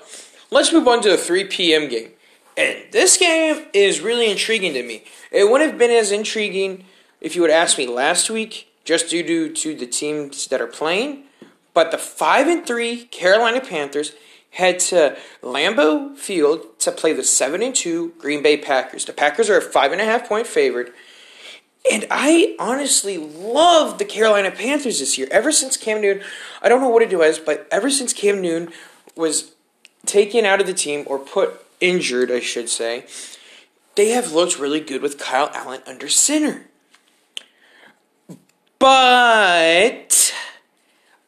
let's 0.51 0.73
move 0.73 0.89
on 0.89 1.01
to 1.03 1.11
the 1.11 1.17
3 1.17 1.45
p.m. 1.45 1.89
game. 1.89 2.11
And 2.57 2.77
this 2.91 3.17
game 3.17 3.67
is 3.73 4.01
really 4.01 4.29
intriguing 4.29 4.73
to 4.75 4.83
me. 4.83 5.05
It 5.31 5.49
wouldn't 5.49 5.71
have 5.71 5.79
been 5.79 5.93
as 5.93 6.11
intriguing 6.11 6.87
if 7.21 7.37
you 7.37 7.43
would 7.43 7.53
ask 7.53 7.79
me 7.79 7.87
last 7.87 8.29
week, 8.29 8.67
just 8.83 9.11
due 9.11 9.55
to, 9.55 9.75
the 9.77 9.87
teams 9.87 10.49
that 10.49 10.61
are 10.61 10.67
playing. 10.67 11.23
But 11.73 11.93
the 11.93 11.99
5 11.99 12.49
and 12.49 12.67
3 12.67 13.05
Carolina 13.05 13.61
Panthers 13.61 14.15
head 14.51 14.81
to 14.81 15.17
Lambeau 15.41 16.17
Field 16.17 16.77
to 16.81 16.91
play 16.91 17.13
the 17.13 17.23
7 17.23 17.63
and 17.63 17.77
2 17.77 18.15
Green 18.19 18.43
Bay 18.43 18.57
Packers. 18.57 19.05
The 19.05 19.13
Packers 19.13 19.49
are 19.49 19.59
a 19.59 19.65
5.5 19.65 20.27
point 20.27 20.49
favorite. 20.49 20.93
And 21.93 22.09
I 22.11 22.57
honestly 22.59 23.19
love 23.19 23.99
the 23.99 24.05
Carolina 24.05 24.51
Panthers 24.51 24.99
this 24.99 25.17
year. 25.17 25.29
Ever 25.31 25.53
since 25.53 25.77
Cam 25.77 26.01
Newton, 26.01 26.25
I 26.61 26.69
don't 26.69 26.81
know 26.81 26.89
what 26.89 27.03
it 27.03 27.17
was, 27.17 27.39
but 27.39 27.69
ever 27.71 27.89
since 27.89 28.13
Cam 28.13 28.41
Newton 28.41 28.73
was 29.17 29.53
taken 30.07 30.45
out 30.45 30.61
of 30.61 30.67
the 30.67 30.75
team 30.75 31.05
or 31.07 31.19
put 31.19 31.65
injured, 31.81 32.31
I 32.31 32.41
should 32.41 32.69
say, 32.69 33.07
they 33.95 34.11
have 34.11 34.33
looked 34.33 34.59
really 34.59 34.81
good 34.81 35.03
with 35.03 35.19
Kyle 35.19 35.51
Allen 35.55 35.83
under 35.87 36.09
center. 36.09 36.67
But 38.79 40.35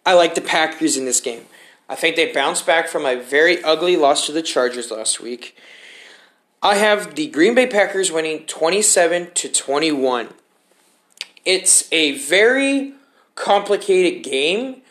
I 0.04 0.14
like 0.14 0.34
the 0.34 0.40
Packers 0.40 0.96
in 0.96 1.04
this 1.04 1.20
game. 1.20 1.46
I 1.88 1.94
think 1.94 2.16
they 2.16 2.32
bounced 2.32 2.66
back 2.66 2.88
from 2.88 3.06
a 3.06 3.16
very 3.16 3.62
ugly 3.62 3.96
loss 3.96 4.26
to 4.26 4.32
the 4.32 4.42
Chargers 4.42 4.90
last 4.90 5.20
week. 5.20 5.56
I 6.62 6.76
have 6.76 7.14
the 7.14 7.28
Green 7.28 7.54
Bay 7.54 7.66
Packers 7.66 8.10
winning 8.10 8.44
27 8.46 9.30
to 9.34 9.48
21. 9.48 10.28
It's 11.44 11.90
a 11.92 12.18
very 12.18 12.94
complicated 13.36 14.24
game 14.24 14.82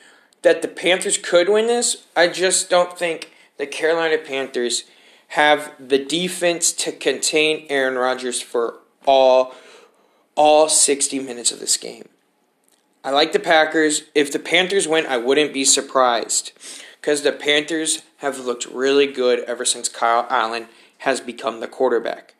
that 0.45 0.61
the 0.61 0.67
Panthers 0.67 1.17
could 1.17 1.49
win 1.49 1.65
this. 1.65 2.05
I 2.15 2.27
just 2.27 2.69
don't 2.69 2.95
think 2.95 3.31
the 3.57 3.65
Carolina 3.65 4.19
Panthers 4.19 4.83
have 5.29 5.71
the 5.79 5.97
defense 5.97 6.71
to 6.73 6.91
contain 6.91 7.65
Aaron 7.67 7.95
Rodgers 7.97 8.43
for 8.43 8.75
all 9.07 9.55
all 10.35 10.69
60 10.69 11.17
minutes 11.17 11.51
of 11.51 11.59
this 11.59 11.77
game. 11.77 12.07
I 13.03 13.09
like 13.09 13.33
the 13.33 13.39
Packers. 13.39 14.03
If 14.13 14.31
the 14.31 14.37
Panthers 14.37 14.87
win, 14.87 15.07
I 15.07 15.17
wouldn't 15.17 15.51
be 15.51 15.65
surprised 15.65 16.51
because 17.01 17.23
the 17.23 17.31
Panthers 17.31 18.03
have 18.17 18.37
looked 18.37 18.67
really 18.67 19.07
good 19.07 19.39
ever 19.45 19.65
since 19.65 19.89
Kyle 19.89 20.27
Allen 20.29 20.67
has 20.99 21.21
become 21.21 21.59
the 21.59 21.67
quarterback. 21.67 22.35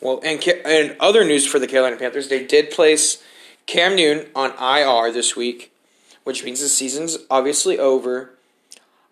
Well, 0.00 0.20
and 0.22 0.40
and 0.64 0.96
other 1.00 1.24
news 1.24 1.44
for 1.44 1.58
the 1.58 1.66
Carolina 1.66 1.96
Panthers, 1.96 2.28
they 2.28 2.46
did 2.46 2.70
place 2.70 3.20
Cam 3.66 3.96
Newton 3.96 4.30
on 4.36 4.52
IR 4.60 5.12
this 5.12 5.34
week, 5.34 5.72
which 6.28 6.44
means 6.44 6.60
the 6.60 6.68
season's 6.68 7.16
obviously 7.30 7.78
over. 7.78 8.34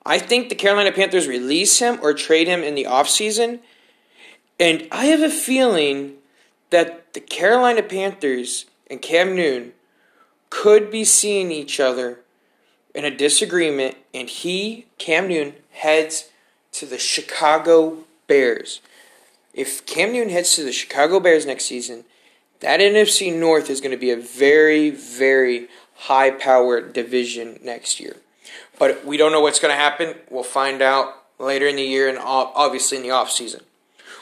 I 0.04 0.18
think 0.18 0.50
the 0.50 0.54
Carolina 0.54 0.92
Panthers 0.92 1.26
release 1.26 1.78
him 1.78 1.99
or 2.02 2.12
trade 2.12 2.46
him 2.46 2.62
in 2.62 2.75
the 2.75 2.85
offseason. 2.85 3.61
And 4.61 4.87
I 4.92 5.06
have 5.06 5.23
a 5.23 5.30
feeling 5.30 6.16
that 6.68 7.14
the 7.14 7.20
Carolina 7.20 7.82
Panthers 7.82 8.66
and 8.90 9.00
Cam 9.00 9.35
Newton 9.35 9.73
could 10.50 10.90
be 10.90 11.04
seeing 11.06 11.50
each 11.50 11.80
other 11.80 12.18
in 12.94 13.06
a 13.06 13.16
disagreement, 13.16 13.96
and 14.12 14.28
he, 14.28 14.85
Cam 14.99 15.26
Newton, 15.26 15.54
heads 15.70 16.28
to 16.73 16.85
the 16.85 16.99
Chicago 16.99 18.04
Bears. 18.26 18.82
If 19.54 19.87
Cam 19.87 20.12
Newton 20.12 20.28
heads 20.28 20.54
to 20.56 20.64
the 20.64 20.70
Chicago 20.70 21.18
Bears 21.18 21.46
next 21.46 21.64
season, 21.64 22.04
that 22.60 22.80
NFC 22.80 23.36
North 23.36 23.70
is 23.70 23.80
going 23.80 23.90
to 23.92 23.96
be 23.96 24.10
a 24.10 24.16
very, 24.16 24.90
very 24.90 25.68
high 25.94 26.30
powered 26.30 26.92
division 26.92 27.58
next 27.62 28.00
year. 28.00 28.16
But 28.78 29.04
we 29.04 29.16
don't 29.16 29.32
know 29.32 29.40
what's 29.40 29.58
going 29.58 29.72
to 29.72 29.80
happen. 29.80 30.14
We'll 30.30 30.42
find 30.42 30.82
out 30.82 31.14
later 31.38 31.66
in 31.66 31.76
the 31.76 31.82
year 31.82 32.08
and 32.08 32.18
obviously 32.18 32.98
in 32.98 33.02
the 33.02 33.10
offseason. 33.10 33.62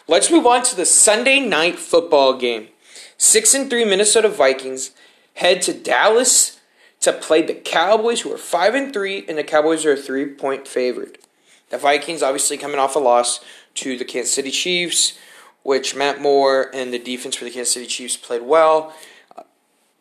Let's 0.07 0.31
move 0.31 0.47
on 0.47 0.63
to 0.65 0.77
the 0.77 0.87
Sunday 0.87 1.41
night 1.41 1.79
football 1.79 2.35
game. 2.35 2.69
6 3.17 3.55
and 3.55 3.71
3 3.71 3.85
Minnesota 3.85 4.29
Vikings 4.29 4.91
head 5.35 5.63
to 5.63 5.73
Dallas 5.73 6.61
to 7.01 7.13
play 7.13 7.43
the 7.43 7.55
Cowboys 7.55 8.21
who 8.21 8.33
are 8.33 8.39
5 8.39 8.75
and 8.75 8.93
3 8.93 9.25
and 9.29 9.39
the 9.39 9.45
Cowboys 9.45 9.85
are 9.85 9.93
a 9.93 9.97
3-point 9.97 10.69
favorite. 10.69 11.25
The 11.71 11.79
Vikings 11.79 12.23
obviously 12.23 12.59
coming 12.59 12.79
off 12.79 12.97
a 12.97 12.99
loss 12.99 13.41
to 13.77 13.97
the 13.97 14.05
Kansas 14.05 14.35
City 14.35 14.51
Chiefs, 14.51 15.19
which 15.65 15.97
Matt 15.97 16.21
Moore 16.21 16.71
and 16.73 16.93
the 16.93 16.99
defense 16.99 17.35
for 17.35 17.45
the 17.45 17.51
Kansas 17.51 17.75
City 17.75 17.87
Chiefs 17.87 18.17
played 18.17 18.43
well. 18.43 18.95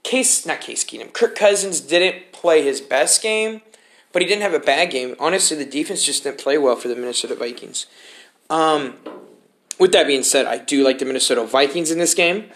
Case 0.04 0.46
not 0.46 0.62
Case 0.62 0.84
Keenum. 0.84 1.12
Kirk 1.12 1.36
Cousins 1.36 1.80
didn't 1.80 2.34
play 2.34 2.62
his 2.62 2.82
best 2.82 3.24
game, 3.24 3.62
but 4.12 4.22
he 4.22 4.28
didn't 4.28 4.44
have 4.44 4.54
a 4.54 4.60
bad 4.60 4.92
game. 4.92 5.16
Honestly, 5.20 5.58
the 5.58 5.66
defense 5.66 6.06
just 6.06 6.24
didn't 6.24 6.38
play 6.38 6.58
well 6.58 6.76
for 6.76 6.90
the 6.90 6.96
Minnesota 6.96 7.34
Vikings. 7.34 7.88
Um, 8.50 8.96
with 9.80 9.94
that 9.94 10.06
being 10.06 10.24
said, 10.24 10.46
I 10.46 10.58
do 10.58 10.84
like 10.84 11.00
the 11.00 11.06
Minnesota 11.06 11.46
Vikings 11.46 11.90
in 11.90 11.98
this 11.98 12.14
game. 12.14 12.50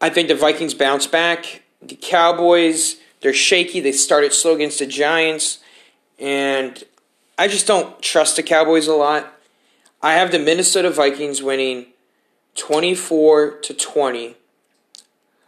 I 0.00 0.08
think 0.08 0.28
the 0.28 0.36
Vikings 0.36 0.74
bounce 0.74 1.08
back. 1.08 1.62
The 1.82 1.96
Cowboys, 1.96 2.96
they're 3.20 3.34
shaky. 3.34 3.80
They 3.80 3.92
started 3.92 4.32
slow 4.32 4.54
against 4.54 4.78
the 4.78 4.86
Giants, 4.86 5.58
and 6.18 6.82
I 7.36 7.48
just 7.48 7.66
don't 7.66 8.00
trust 8.00 8.36
the 8.36 8.42
Cowboys 8.44 8.86
a 8.86 8.94
lot. 8.94 9.32
I 10.00 10.14
have 10.14 10.30
the 10.30 10.38
Minnesota 10.38 10.90
Vikings 10.90 11.42
winning 11.42 11.86
24 12.54 13.58
to 13.58 13.74
20 13.74 14.36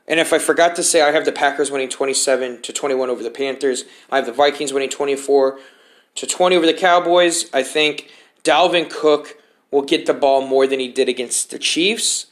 and 0.09 0.21
if 0.21 0.33
I 0.33 0.39
forgot 0.39 0.77
to 0.77 0.83
say, 0.83 1.03
I 1.03 1.11
have 1.11 1.25
the 1.25 1.33
Packers 1.33 1.71
winning 1.71 1.89
27 1.89 2.63
to 2.63 2.73
21 2.73 3.11
over 3.11 3.23
the 3.23 3.31
Panthers. 3.31 3.85
I 4.11 4.17
have 4.17 4.27
the 4.27 4.33
Vikings 4.33 4.73
winning 4.73 4.89
24 4.89 5.59
to 6.17 6.27
20 6.27 6.57
over 6.57 6.67
the 6.67 6.75
Cowboys. 6.75 7.53
I 7.53 7.63
think 7.63 8.11
Dalvin 8.45 8.89
Cook 8.89 9.37
will 9.71 9.83
get 9.83 10.07
the 10.07 10.15
ball 10.15 10.47
more 10.47 10.67
than 10.67 10.79
he 10.79 10.89
did 10.89 11.09
against 11.09 11.51
the 11.51 11.59
Chiefs. 11.59 12.27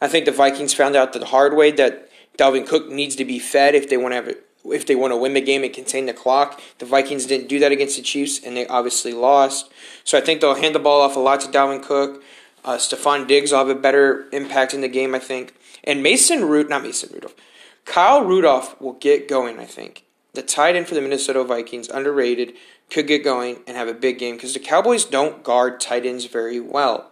I 0.00 0.08
think 0.08 0.24
the 0.24 0.32
Vikings 0.32 0.72
found 0.72 0.94
out 0.94 1.12
the 1.12 1.24
hard 1.24 1.54
way 1.54 1.72
that 1.72 2.08
Dalvin 2.38 2.66
Cook 2.66 2.88
needs 2.90 3.16
to 3.16 3.24
be 3.24 3.38
fed 3.38 3.74
if 3.74 3.88
they 3.88 3.96
want 3.96 4.12
to 4.12 4.16
have 4.16 4.28
it, 4.28 4.46
if 4.66 4.86
they 4.86 4.94
want 4.94 5.12
to 5.12 5.16
win 5.16 5.34
the 5.34 5.40
game 5.40 5.64
and 5.64 5.72
contain 5.72 6.06
the 6.06 6.12
clock. 6.12 6.60
The 6.78 6.86
Vikings 6.86 7.26
didn't 7.26 7.48
do 7.48 7.58
that 7.58 7.72
against 7.72 7.96
the 7.96 8.02
Chiefs, 8.02 8.44
and 8.44 8.56
they 8.56 8.66
obviously 8.68 9.12
lost. 9.12 9.72
So 10.04 10.16
I 10.16 10.20
think 10.20 10.40
they'll 10.40 10.54
hand 10.54 10.74
the 10.74 10.80
ball 10.80 11.00
off 11.00 11.16
a 11.16 11.20
lot 11.20 11.40
to 11.40 11.48
Dalvin 11.48 11.82
Cook. 11.82 12.22
Uh, 12.66 12.76
Stefon 12.76 13.28
Diggs 13.28 13.52
will 13.52 13.60
have 13.60 13.68
a 13.68 13.76
better 13.76 14.26
impact 14.32 14.74
in 14.74 14.80
the 14.80 14.88
game, 14.88 15.14
I 15.14 15.20
think. 15.20 15.54
And 15.84 16.02
Mason 16.02 16.44
Root, 16.44 16.68
not 16.68 16.82
Mason 16.82 17.10
Rudolph, 17.12 17.36
Kyle 17.84 18.24
Rudolph 18.24 18.78
will 18.80 18.94
get 18.94 19.28
going, 19.28 19.60
I 19.60 19.64
think. 19.64 20.04
The 20.34 20.42
tight 20.42 20.74
end 20.74 20.88
for 20.88 20.96
the 20.96 21.00
Minnesota 21.00 21.44
Vikings, 21.44 21.88
underrated, 21.88 22.54
could 22.90 23.06
get 23.06 23.24
going 23.24 23.60
and 23.66 23.76
have 23.76 23.88
a 23.88 23.94
big 23.94 24.18
game 24.18 24.34
because 24.34 24.52
the 24.52 24.60
Cowboys 24.60 25.04
don't 25.04 25.44
guard 25.44 25.80
tight 25.80 26.04
ends 26.04 26.26
very 26.26 26.58
well. 26.58 27.10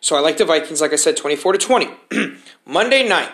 So 0.00 0.16
I 0.16 0.20
like 0.20 0.36
the 0.36 0.44
Vikings, 0.44 0.80
like 0.80 0.92
I 0.92 0.96
said, 0.96 1.16
24 1.16 1.54
to 1.54 1.58
20. 1.58 1.88
Monday 2.66 3.06
night, 3.06 3.30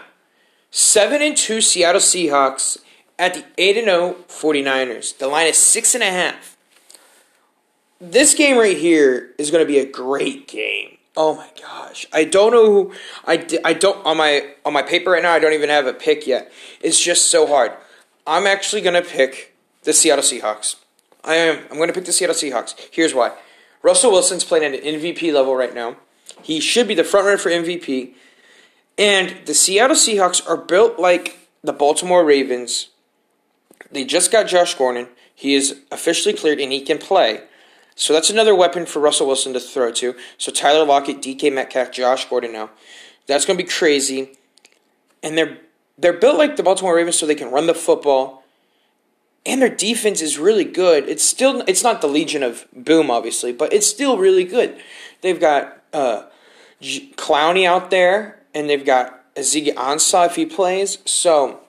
7 0.70 1.22
and 1.22 1.37
2 1.37 1.60
Seattle 1.60 2.00
Seahawks 2.00 2.78
at 3.18 3.34
the 3.34 3.44
8 3.58 3.76
and 3.76 3.87
0 3.87 4.16
49ers. 4.28 5.16
The 5.18 5.28
line 5.28 5.46
is 5.46 5.56
6.5. 5.56 6.34
This 8.00 8.34
game 8.34 8.58
right 8.58 8.76
here 8.76 9.34
is 9.38 9.50
going 9.50 9.64
to 9.64 9.70
be 9.70 9.78
a 9.78 9.90
great 9.90 10.46
game. 10.46 10.98
Oh 11.20 11.34
my 11.34 11.48
gosh. 11.60 12.06
I 12.12 12.22
don't 12.22 12.52
know 12.52 12.64
who 12.64 12.92
I, 13.26 13.44
I 13.64 13.72
don't 13.72 14.06
on 14.06 14.16
my 14.18 14.54
on 14.64 14.72
my 14.72 14.82
paper 14.82 15.10
right 15.10 15.22
now 15.22 15.32
I 15.32 15.40
don't 15.40 15.52
even 15.52 15.68
have 15.68 15.84
a 15.84 15.92
pick 15.92 16.28
yet. 16.28 16.52
It's 16.80 17.02
just 17.02 17.28
so 17.28 17.44
hard. 17.44 17.72
I'm 18.25 18.46
actually 18.46 18.82
to 18.82 19.02
pick 19.02 19.56
the 19.82 19.92
Seattle 19.92 20.22
Seahawks. 20.22 20.76
I 21.25 21.34
am 21.34 21.64
I'm 21.72 21.78
to 21.88 21.92
pick 21.92 22.04
the 22.04 22.12
Seattle 22.12 22.37
Seahawks. 22.37 22.76
Here's 22.92 23.14
why. 23.14 23.32
Russell 23.82 24.12
Wilson's 24.12 24.44
playing 24.44 24.72
at 24.72 24.80
an 24.80 25.00
MVP 25.00 25.32
level 25.32 25.56
right 25.56 25.75
now. 25.75 25.96
He 26.40 26.60
should 26.60 26.87
be 26.87 26.94
the 26.94 27.02
front 27.02 27.26
runner 27.26 27.38
for 27.38 27.50
MVP. 27.50 28.12
And 28.96 29.44
the 29.44 29.54
Seattle 29.54 29.96
Seahawks 29.96 30.48
are 30.48 30.56
built 30.56 31.00
like 31.00 31.48
the 31.64 31.72
Baltimore 31.72 32.25
Ravens. 32.25 32.90
They 33.90 34.04
just 34.04 34.30
got 34.30 34.46
Josh 34.46 34.76
Gordon. 34.76 35.08
He 35.34 35.56
is 35.56 35.80
officially 35.90 36.34
cleared 36.34 36.60
and 36.60 36.70
he 36.70 36.80
can 36.80 36.98
play. 36.98 37.42
So 37.99 38.12
that's 38.12 38.31
another 38.31 38.55
weapon 38.55 38.87
for 38.87 39.00
Russell 39.00 39.26
Wilson 39.26 39.52
to 39.55 39.61
throw 39.61 39.90
to. 39.90 40.14
So 40.38 40.52
Tyler 40.52 40.87
Lockett, 40.87 41.21
DK 41.21 41.52
Metcalf, 41.52 41.90
Josh 41.90 42.26
Gordon 42.26 42.52
now. 42.52 42.71
That's 43.26 43.45
going 43.45 43.59
to 43.59 43.64
be 43.64 43.69
crazy. 43.69 44.38
And 45.21 45.37
they're 45.37 45.59
they're 45.99 46.12
built 46.12 46.38
like 46.38 46.55
the 46.55 46.62
Baltimore 46.62 46.95
Ravens 46.95 47.19
so 47.19 47.26
they 47.26 47.35
can 47.35 47.50
run 47.50 47.67
the 47.67 47.75
football. 47.75 48.45
And 49.45 49.61
their 49.61 49.69
defense 49.69 50.23
is 50.23 50.38
really 50.38 50.64
good. 50.64 51.09
It's 51.09 51.25
still 51.25 51.64
it's 51.67 51.83
not 51.83 52.00
the 52.00 52.07
Legion 52.07 52.45
of 52.45 52.69
Boom 52.73 53.11
obviously, 53.11 53.52
but 53.52 53.73
it's 53.73 53.88
still 53.88 54.17
really 54.17 54.45
good. 54.45 54.81
They've 55.21 55.40
got 55.40 55.83
uh, 55.93 56.26
Clowney 56.81 57.67
out 57.67 57.90
there 57.90 58.38
and 58.55 58.71
they've 58.71 58.87
got 58.87 59.35
Ziggy 59.35 59.75
Ansah 59.75 60.26
if 60.26 60.37
he 60.37 60.47
plays. 60.47 60.99
So 61.05 61.62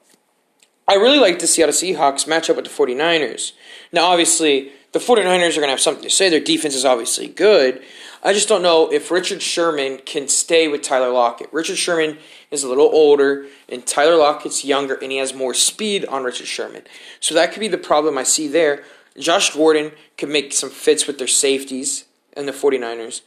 I 0.87 0.93
really 0.93 1.19
like 1.19 1.39
to 1.39 1.47
see 1.47 1.63
how 1.63 1.65
the 1.65 1.73
Seahawks 1.73 2.27
match 2.27 2.51
up 2.51 2.55
with 2.55 2.65
the 2.65 2.71
49ers. 2.71 3.53
Now 3.91 4.05
obviously 4.05 4.73
the 4.91 4.99
49ers 4.99 5.51
are 5.51 5.61
going 5.61 5.67
to 5.67 5.67
have 5.69 5.79
something 5.79 6.03
to 6.03 6.09
say. 6.09 6.29
Their 6.29 6.39
defense 6.39 6.75
is 6.75 6.85
obviously 6.85 7.27
good. 7.27 7.81
I 8.21 8.33
just 8.33 8.49
don't 8.49 8.61
know 8.61 8.91
if 8.91 9.11
Richard 9.11 9.41
Sherman 9.41 9.99
can 10.05 10.27
stay 10.27 10.67
with 10.67 10.81
Tyler 10.81 11.11
Lockett. 11.11 11.53
Richard 11.53 11.77
Sherman 11.77 12.17
is 12.51 12.63
a 12.63 12.67
little 12.67 12.89
older, 12.91 13.45
and 13.69 13.85
Tyler 13.85 14.17
Lockett's 14.17 14.65
younger, 14.65 14.95
and 14.95 15.11
he 15.11 15.17
has 15.19 15.33
more 15.33 15.53
speed 15.53 16.05
on 16.05 16.23
Richard 16.23 16.47
Sherman. 16.47 16.83
So 17.19 17.33
that 17.35 17.53
could 17.53 17.61
be 17.61 17.67
the 17.67 17.77
problem 17.77 18.17
I 18.17 18.23
see 18.23 18.47
there. 18.47 18.83
Josh 19.17 19.53
Gordon 19.53 19.91
could 20.17 20.29
make 20.29 20.53
some 20.53 20.69
fits 20.69 21.07
with 21.07 21.17
their 21.17 21.27
safeties 21.27 22.05
and 22.33 22.47
the 22.47 22.51
49ers. 22.51 23.21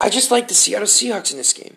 I 0.00 0.10
just 0.10 0.30
like 0.30 0.48
the 0.48 0.54
Seattle 0.54 0.86
Seahawks 0.86 1.30
in 1.30 1.38
this 1.38 1.52
game. 1.52 1.76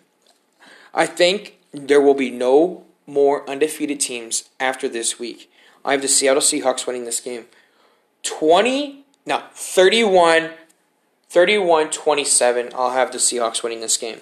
I 0.92 1.06
think 1.06 1.58
there 1.72 2.00
will 2.00 2.14
be 2.14 2.30
no 2.30 2.84
more 3.06 3.48
undefeated 3.48 4.00
teams 4.00 4.48
after 4.60 4.88
this 4.88 5.18
week. 5.18 5.50
I 5.84 5.92
have 5.92 6.02
the 6.02 6.08
Seattle 6.08 6.42
Seahawks 6.42 6.86
winning 6.86 7.04
this 7.04 7.20
game. 7.20 7.46
20, 8.28 9.04
no, 9.26 9.42
31, 9.52 10.50
31 11.28 11.90
27. 11.90 12.70
I'll 12.74 12.92
have 12.92 13.10
the 13.10 13.18
Seahawks 13.18 13.62
winning 13.62 13.80
this 13.80 13.96
game. 13.96 14.20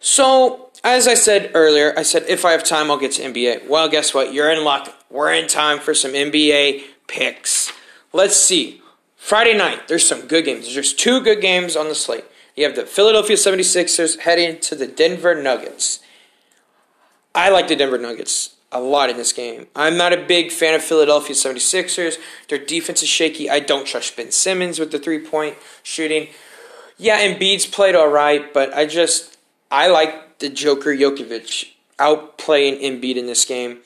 So, 0.00 0.70
as 0.82 1.06
I 1.06 1.14
said 1.14 1.50
earlier, 1.54 1.92
I 1.96 2.02
said 2.02 2.24
if 2.28 2.44
I 2.44 2.52
have 2.52 2.64
time, 2.64 2.90
I'll 2.90 2.98
get 2.98 3.12
to 3.12 3.22
NBA. 3.22 3.68
Well, 3.68 3.88
guess 3.88 4.14
what? 4.14 4.32
You're 4.32 4.50
in 4.50 4.64
luck. 4.64 4.94
We're 5.10 5.32
in 5.32 5.48
time 5.48 5.80
for 5.80 5.92
some 5.92 6.12
NBA 6.12 6.84
picks. 7.06 7.72
Let's 8.12 8.36
see. 8.36 8.80
Friday 9.16 9.56
night, 9.56 9.88
there's 9.88 10.06
some 10.06 10.22
good 10.22 10.44
games. 10.44 10.72
There's 10.72 10.94
two 10.94 11.20
good 11.20 11.40
games 11.40 11.76
on 11.76 11.88
the 11.88 11.94
slate. 11.94 12.24
You 12.56 12.64
have 12.64 12.76
the 12.76 12.86
Philadelphia 12.86 13.36
76ers 13.36 14.20
heading 14.20 14.60
to 14.60 14.74
the 14.74 14.86
Denver 14.86 15.34
Nuggets. 15.40 16.00
I 17.34 17.50
like 17.50 17.68
the 17.68 17.76
Denver 17.76 17.98
Nuggets 17.98 18.54
a 18.70 18.80
lot 18.80 19.10
in 19.10 19.16
this 19.16 19.32
game. 19.32 19.66
I'm 19.74 19.96
not 19.96 20.12
a 20.12 20.22
big 20.22 20.52
fan 20.52 20.74
of 20.74 20.82
Philadelphia 20.82 21.34
76ers. 21.34 22.18
Their 22.48 22.58
defense 22.58 23.02
is 23.02 23.08
shaky. 23.08 23.48
I 23.48 23.60
don't 23.60 23.86
trust 23.86 24.16
Ben 24.16 24.30
Simmons 24.30 24.78
with 24.78 24.92
the 24.92 24.98
three 24.98 25.20
point 25.20 25.56
shooting. 25.82 26.28
Yeah, 26.96 27.20
Embiid's 27.20 27.66
played 27.66 27.94
all 27.94 28.08
right, 28.08 28.52
but 28.52 28.74
I 28.74 28.86
just 28.86 29.38
I 29.70 29.88
like 29.88 30.38
the 30.38 30.48
Joker 30.48 30.90
Jokic 30.90 31.70
outplaying 31.98 32.82
Embiid 32.82 33.16
in 33.16 33.26
this 33.26 33.44
game. 33.44 33.78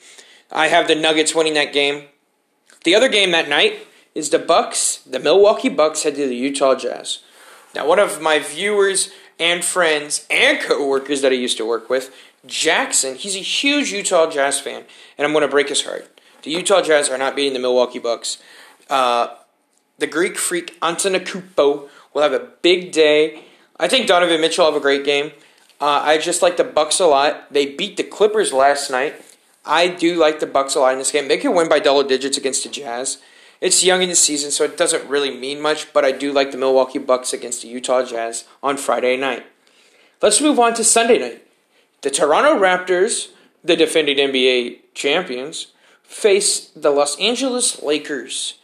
I 0.51 0.67
have 0.67 0.87
the 0.87 0.95
Nuggets 0.95 1.33
winning 1.33 1.53
that 1.55 1.73
game. 1.73 2.05
The 2.83 2.95
other 2.95 3.09
game 3.09 3.31
that 3.31 3.49
night 3.49 3.87
is 4.13 4.29
the 4.29 4.39
Bucks. 4.39 4.97
The 4.97 5.19
Milwaukee 5.19 5.69
Bucks 5.69 6.03
head 6.03 6.15
to 6.15 6.27
the 6.27 6.35
Utah 6.35 6.75
Jazz. 6.75 7.19
Now, 7.73 7.87
one 7.87 7.99
of 7.99 8.21
my 8.21 8.39
viewers 8.39 9.11
and 9.39 9.63
friends 9.63 10.27
and 10.29 10.59
coworkers 10.59 11.21
that 11.21 11.31
I 11.31 11.35
used 11.35 11.57
to 11.57 11.65
work 11.65 11.89
with 11.89 12.13
Jackson, 12.45 13.15
he's 13.15 13.35
a 13.35 13.39
huge 13.39 13.91
Utah 13.91 14.29
Jazz 14.29 14.59
fan, 14.59 14.83
and 15.17 15.25
I'm 15.25 15.31
going 15.31 15.43
to 15.43 15.47
break 15.47 15.69
his 15.69 15.83
heart. 15.83 16.19
The 16.43 16.51
Utah 16.51 16.81
Jazz 16.81 17.09
are 17.09 17.17
not 17.17 17.35
beating 17.35 17.53
the 17.53 17.59
Milwaukee 17.59 17.99
Bucks. 17.99 18.37
Uh, 18.89 19.27
the 19.97 20.07
Greek 20.07 20.37
freak 20.37 20.79
Antetokounmpo 20.81 21.89
will 22.13 22.21
have 22.21 22.33
a 22.33 22.49
big 22.61 22.91
day. 22.91 23.43
I 23.79 23.87
think 23.87 24.07
Donovan 24.07 24.41
Mitchell 24.41 24.65
will 24.65 24.73
have 24.73 24.81
a 24.81 24.83
great 24.83 25.05
game. 25.05 25.31
Uh, 25.79 26.01
I 26.03 26.17
just 26.17 26.41
like 26.41 26.57
the 26.57 26.63
Bucks 26.63 26.99
a 26.99 27.05
lot. 27.05 27.51
They 27.51 27.65
beat 27.65 27.97
the 27.97 28.03
Clippers 28.03 28.51
last 28.51 28.91
night. 28.91 29.15
I 29.65 29.87
do 29.87 30.15
like 30.17 30.39
the 30.39 30.45
Bucks 30.45 30.75
a 30.75 30.81
lot 30.81 30.93
in 30.93 30.99
this 30.99 31.11
game. 31.11 31.29
They 31.29 31.37
can 31.37 31.55
win 31.55 31.69
by 31.69 31.79
double 31.79 32.03
digits 32.03 32.37
against 32.37 32.63
the 32.63 32.69
Jazz. 32.69 33.19
It's 33.61 33.83
young 33.83 34.01
in 34.01 34.09
the 34.09 34.15
season, 34.15 34.51
so 34.51 34.65
it 34.65 34.77
doesn't 34.77 35.09
really 35.09 35.31
mean 35.31 35.61
much, 35.61 35.93
but 35.93 36.03
I 36.03 36.11
do 36.11 36.33
like 36.33 36.51
the 36.51 36.57
Milwaukee 36.57 36.99
Bucks 36.99 37.31
against 37.31 37.61
the 37.61 37.69
Utah 37.69 38.03
Jazz 38.03 38.45
on 38.61 38.75
Friday 38.75 39.15
night. 39.15 39.45
Let's 40.21 40.41
move 40.41 40.59
on 40.59 40.73
to 40.73 40.83
Sunday 40.83 41.17
night. 41.17 41.42
The 42.03 42.11
Toronto 42.11 42.59
Raptors, 42.59 43.29
the 43.63 43.77
defending 43.77 44.17
NBA 44.17 44.79
champions, 44.93 45.67
face 46.03 46.67
the 46.75 46.91
Los 46.91 47.17
Angeles 47.17 47.81
Lakers. 47.81 48.55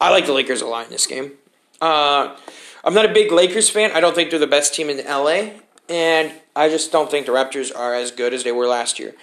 I 0.00 0.10
like 0.10 0.26
the 0.26 0.32
Lakers 0.32 0.62
a 0.62 0.66
lot 0.66 0.86
in 0.86 0.90
this 0.92 1.06
game. 1.06 1.32
Uh, 1.80 2.36
I'm 2.84 2.94
not 2.94 3.06
a 3.06 3.12
big 3.12 3.32
Lakers 3.32 3.68
fan. 3.68 3.90
I 3.92 3.98
don't 3.98 4.14
think 4.14 4.30
they're 4.30 4.38
the 4.38 4.46
best 4.46 4.72
team 4.72 4.88
in 4.88 5.04
LA, 5.04 5.50
and 5.88 6.32
I 6.54 6.68
just 6.68 6.92
don't 6.92 7.10
think 7.10 7.26
the 7.26 7.32
Raptors 7.32 7.76
are 7.76 7.92
as 7.92 8.12
good 8.12 8.32
as 8.32 8.44
they 8.44 8.52
were 8.52 8.68
last 8.68 9.00
year. 9.00 9.14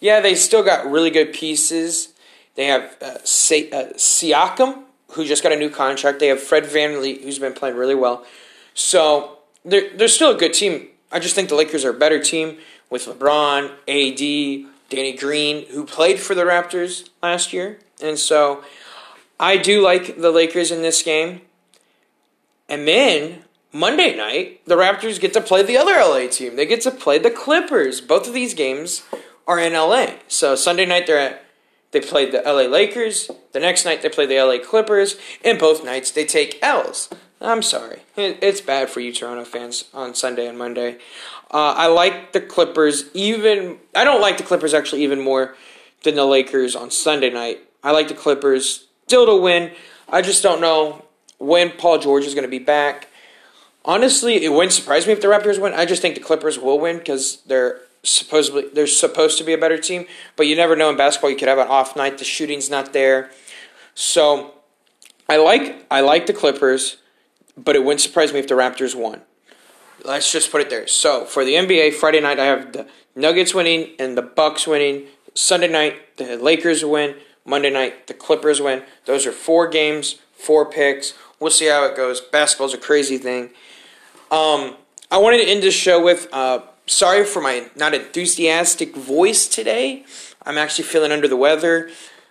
Yeah, 0.00 0.20
they 0.20 0.34
still 0.34 0.64
got 0.64 0.90
really 0.90 1.10
good 1.10 1.32
pieces. 1.32 2.12
They 2.56 2.66
have 2.66 2.96
uh, 3.00 3.04
uh, 3.04 3.18
Siakam, 3.22 4.82
who 5.12 5.24
just 5.24 5.44
got 5.44 5.52
a 5.52 5.56
new 5.56 5.70
contract. 5.70 6.18
They 6.18 6.26
have 6.26 6.40
Fred 6.40 6.64
VanVleet, 6.64 7.22
who's 7.22 7.38
been 7.38 7.52
playing 7.52 7.76
really 7.76 7.94
well. 7.94 8.26
So 8.74 9.38
they're, 9.64 9.96
they're 9.96 10.08
still 10.08 10.34
a 10.34 10.38
good 10.38 10.54
team. 10.54 10.88
I 11.12 11.20
just 11.20 11.34
think 11.34 11.48
the 11.48 11.54
Lakers 11.54 11.84
are 11.84 11.90
a 11.90 11.98
better 11.98 12.18
team 12.18 12.58
with 12.90 13.06
LeBron, 13.06 13.70
AD, 13.88 14.70
Danny 14.90 15.16
Green, 15.16 15.66
who 15.68 15.86
played 15.86 16.20
for 16.20 16.34
the 16.34 16.42
Raptors 16.42 17.08
last 17.22 17.52
year. 17.52 17.78
And 18.02 18.18
so 18.18 18.62
I 19.38 19.56
do 19.56 19.80
like 19.80 20.20
the 20.20 20.30
Lakers 20.30 20.70
in 20.70 20.82
this 20.82 21.02
game. 21.02 21.42
And 22.68 22.86
then 22.86 23.44
Monday 23.72 24.16
night, 24.16 24.60
the 24.66 24.76
Raptors 24.76 25.20
get 25.20 25.32
to 25.34 25.40
play 25.40 25.62
the 25.62 25.76
other 25.76 25.94
LA 25.94 26.28
team. 26.28 26.56
They 26.56 26.66
get 26.66 26.80
to 26.82 26.90
play 26.90 27.18
the 27.18 27.30
Clippers. 27.30 28.00
Both 28.00 28.26
of 28.26 28.34
these 28.34 28.54
games 28.54 29.02
are 29.46 29.58
in 29.58 29.72
LA. 29.72 30.14
So 30.28 30.54
Sunday 30.54 30.86
night 30.86 31.06
they're 31.06 31.18
at 31.18 31.44
they 31.92 32.00
played 32.00 32.30
the 32.30 32.42
LA 32.42 32.68
Lakers. 32.68 33.30
The 33.52 33.58
next 33.58 33.84
night 33.84 34.02
they 34.02 34.08
play 34.08 34.26
the 34.26 34.40
LA 34.40 34.58
Clippers. 34.64 35.16
And 35.44 35.58
both 35.58 35.84
nights 35.84 36.10
they 36.10 36.24
take 36.24 36.58
L's. 36.62 37.08
I'm 37.40 37.62
sorry. 37.62 38.00
It's 38.16 38.60
bad 38.60 38.90
for 38.90 39.00
you 39.00 39.12
Toronto 39.12 39.44
fans 39.44 39.84
on 39.94 40.14
Sunday 40.14 40.46
and 40.46 40.58
Monday. 40.58 40.98
Uh, 41.50 41.74
I 41.76 41.88
like 41.88 42.32
the 42.32 42.40
Clippers 42.40 43.04
even. 43.14 43.78
I 43.94 44.04
don't 44.04 44.20
like 44.20 44.38
the 44.38 44.44
Clippers 44.44 44.74
actually 44.74 45.02
even 45.02 45.20
more 45.20 45.56
than 46.04 46.14
the 46.14 46.24
Lakers 46.24 46.76
on 46.76 46.90
Sunday 46.90 47.30
night. 47.30 47.60
I 47.82 47.90
like 47.90 48.08
the 48.08 48.14
Clippers 48.14 48.86
still 49.06 49.26
to 49.26 49.36
win. 49.36 49.72
I 50.08 50.22
just 50.22 50.42
don't 50.42 50.60
know 50.60 51.04
when 51.38 51.70
Paul 51.70 51.98
George 51.98 52.24
is 52.24 52.34
going 52.34 52.44
to 52.44 52.48
be 52.48 52.58
back. 52.58 53.08
Honestly, 53.84 54.44
it 54.44 54.50
wouldn't 54.50 54.72
surprise 54.72 55.06
me 55.06 55.12
if 55.12 55.20
the 55.20 55.28
Raptors 55.28 55.60
win. 55.60 55.72
I 55.72 55.86
just 55.86 56.02
think 56.02 56.14
the 56.14 56.20
Clippers 56.20 56.58
will 56.58 56.78
win 56.78 56.98
because 56.98 57.42
they're 57.46 57.80
supposedly 58.02 58.68
they're 58.68 58.86
supposed 58.86 59.38
to 59.38 59.44
be 59.44 59.52
a 59.52 59.58
better 59.58 59.78
team. 59.78 60.06
But 60.36 60.46
you 60.46 60.54
never 60.54 60.76
know 60.76 60.90
in 60.90 60.96
basketball. 60.96 61.30
You 61.30 61.36
could 61.36 61.48
have 61.48 61.58
an 61.58 61.68
off 61.68 61.96
night. 61.96 62.18
The 62.18 62.24
shooting's 62.24 62.70
not 62.70 62.92
there. 62.92 63.30
So 63.94 64.54
I 65.28 65.38
like 65.38 65.86
I 65.90 66.00
like 66.00 66.26
the 66.26 66.32
Clippers 66.32 66.98
but 67.56 67.76
it 67.76 67.84
wouldn't 67.84 68.00
surprise 68.00 68.32
me 68.32 68.38
if 68.38 68.48
the 68.48 68.54
Raptors 68.54 68.94
won. 68.94 69.22
Let's 70.04 70.32
just 70.32 70.50
put 70.50 70.60
it 70.60 70.70
there. 70.70 70.86
So 70.86 71.24
for 71.24 71.44
the 71.44 71.54
NBA, 71.54 71.94
Friday 71.94 72.20
night 72.20 72.38
I 72.38 72.46
have 72.46 72.72
the 72.72 72.86
Nuggets 73.14 73.54
winning 73.54 73.90
and 73.98 74.16
the 74.16 74.22
Bucks 74.22 74.66
winning. 74.66 75.06
Sunday 75.34 75.68
night 75.68 76.16
the 76.16 76.36
Lakers 76.36 76.84
win. 76.84 77.16
Monday 77.44 77.70
night 77.70 78.06
the 78.06 78.14
Clippers 78.14 78.60
win. 78.60 78.82
Those 79.06 79.26
are 79.26 79.32
four 79.32 79.68
games, 79.68 80.16
four 80.32 80.70
picks. 80.70 81.14
We'll 81.38 81.50
see 81.50 81.66
how 81.66 81.84
it 81.86 81.96
goes. 81.96 82.20
Basketball's 82.20 82.74
a 82.74 82.78
crazy 82.78 83.18
thing. 83.18 83.50
Um, 84.30 84.76
I 85.10 85.18
wanted 85.18 85.38
to 85.38 85.48
end 85.48 85.62
this 85.62 85.74
show 85.74 86.02
with. 86.02 86.28
Uh, 86.32 86.60
sorry 86.86 87.24
for 87.24 87.40
my 87.40 87.68
not 87.76 87.94
enthusiastic 87.94 88.94
voice 88.94 89.48
today. 89.48 90.04
I'm 90.44 90.58
actually 90.58 90.84
feeling 90.84 91.12
under 91.12 91.28
the 91.28 91.36
weather. 91.36 91.90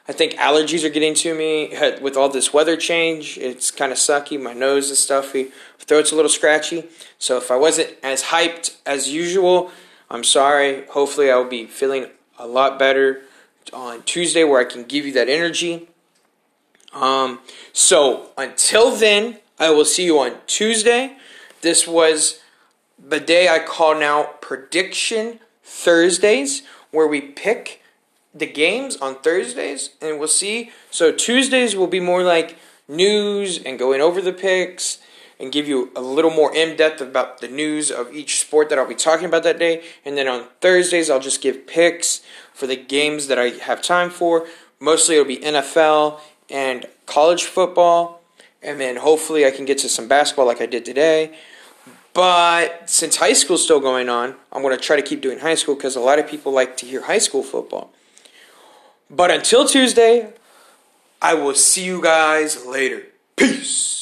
I 0.10 0.12
think 0.12 0.34
allergies 0.34 0.84
are 0.84 0.89
getting 0.89 1.13
to 1.13 1.36
me 1.36 1.72
with 2.02 2.17
all 2.17 2.30
this 2.30 2.52
weather 2.52 2.76
change. 2.76 3.38
It's 3.38 3.69
kind 3.69 3.91
of 3.91 4.00
sucky. 4.00 4.41
My 4.41 4.54
nose 4.54 4.89
is 4.89 4.98
stuffy. 4.98 5.52
Throat's 5.78 6.12
a 6.12 6.15
little 6.15 6.30
scratchy. 6.30 6.86
So 7.19 7.38
if 7.38 7.52
I 7.52 7.56
wasn't 7.56 7.95
as 8.02 8.24
hyped 8.24 8.78
as 8.88 9.10
usual, 9.10 9.69
I'm 10.10 10.24
sorry. 10.24 10.88
Hopefully, 10.88 11.30
I'll 11.30 11.48
be 11.48 11.67
feeling 11.67 12.08
a 12.39 12.48
lot 12.48 12.80
better 12.80 13.22
on 13.72 14.02
Tuesday 14.02 14.43
where 14.43 14.60
I 14.60 14.63
can 14.63 14.84
give 14.84 15.06
you 15.06 15.13
that 15.13 15.30
energy. 15.30 15.88
Um, 16.91 17.41
so 17.72 18.32
until 18.36 18.95
then, 18.95 19.38
I 19.60 19.69
will 19.69 19.86
see 19.86 20.06
you 20.06 20.17
on 20.17 20.38
Tuesday. 20.48 21.17
This 21.62 21.88
was 21.88 22.39
the 22.98 23.19
day 23.19 23.48
I 23.48 23.60
call 23.60 23.93
now 24.00 24.24
Prediction 24.41 25.39
Thursdays, 25.63 26.63
where 26.89 27.08
we 27.08 27.22
pick 27.22 27.84
the 28.33 28.45
games 28.45 28.97
on 28.97 29.15
Thursdays, 29.15 29.91
and 30.01 30.19
we'll 30.19 30.27
see. 30.27 30.71
So 30.91 31.11
Tuesdays 31.11 31.75
will 31.75 31.87
be 31.87 31.99
more 31.99 32.23
like 32.23 32.57
news 32.87 33.61
and 33.63 33.79
going 33.79 34.01
over 34.01 34.21
the 34.21 34.33
picks 34.33 34.99
and 35.39 35.51
give 35.51 35.67
you 35.67 35.91
a 35.95 36.01
little 36.01 36.31
more 36.31 36.53
in 36.53 36.75
depth 36.75 36.99
about 36.99 37.39
the 37.39 37.47
news 37.47 37.89
of 37.91 38.13
each 38.13 38.41
sport 38.41 38.69
that 38.69 38.77
I'll 38.77 38.87
be 38.87 38.95
talking 38.95 39.25
about 39.25 39.43
that 39.43 39.57
day. 39.57 39.83
And 40.03 40.17
then 40.17 40.27
on 40.27 40.45
Thursdays, 40.59 41.09
I'll 41.09 41.19
just 41.19 41.41
give 41.41 41.65
picks 41.65 42.21
for 42.53 42.67
the 42.67 42.75
games 42.75 43.27
that 43.27 43.39
I 43.39 43.49
have 43.49 43.81
time 43.81 44.09
for. 44.09 44.47
Mostly 44.79 45.15
it'll 45.15 45.27
be 45.27 45.37
NFL 45.37 46.19
and 46.49 46.85
college 47.05 47.45
football. 47.45 48.21
And 48.61 48.81
then 48.81 48.97
hopefully 48.97 49.45
I 49.45 49.51
can 49.51 49.63
get 49.63 49.77
to 49.79 49.89
some 49.89 50.09
basketball 50.09 50.45
like 50.45 50.59
I 50.59 50.65
did 50.65 50.83
today. 50.83 51.33
But 52.13 52.89
since 52.89 53.15
high 53.15 53.33
school's 53.33 53.63
still 53.63 53.79
going 53.79 54.09
on, 54.09 54.35
I'm 54.51 54.61
going 54.61 54.77
to 54.77 54.83
try 54.83 54.97
to 54.97 55.01
keep 55.01 55.21
doing 55.21 55.39
high 55.39 55.55
school 55.55 55.75
because 55.75 55.95
a 55.95 56.01
lot 56.01 56.19
of 56.19 56.27
people 56.27 56.51
like 56.51 56.75
to 56.77 56.85
hear 56.85 57.03
high 57.03 57.19
school 57.19 57.43
football. 57.43 57.93
But 59.10 59.32
until 59.32 59.67
Tuesday, 59.67 60.34
I 61.22 61.34
will 61.34 61.56
see 61.56 61.84
you 61.84 62.02
guys 62.02 62.65
later. 62.65 63.04
Peace. 63.36 63.98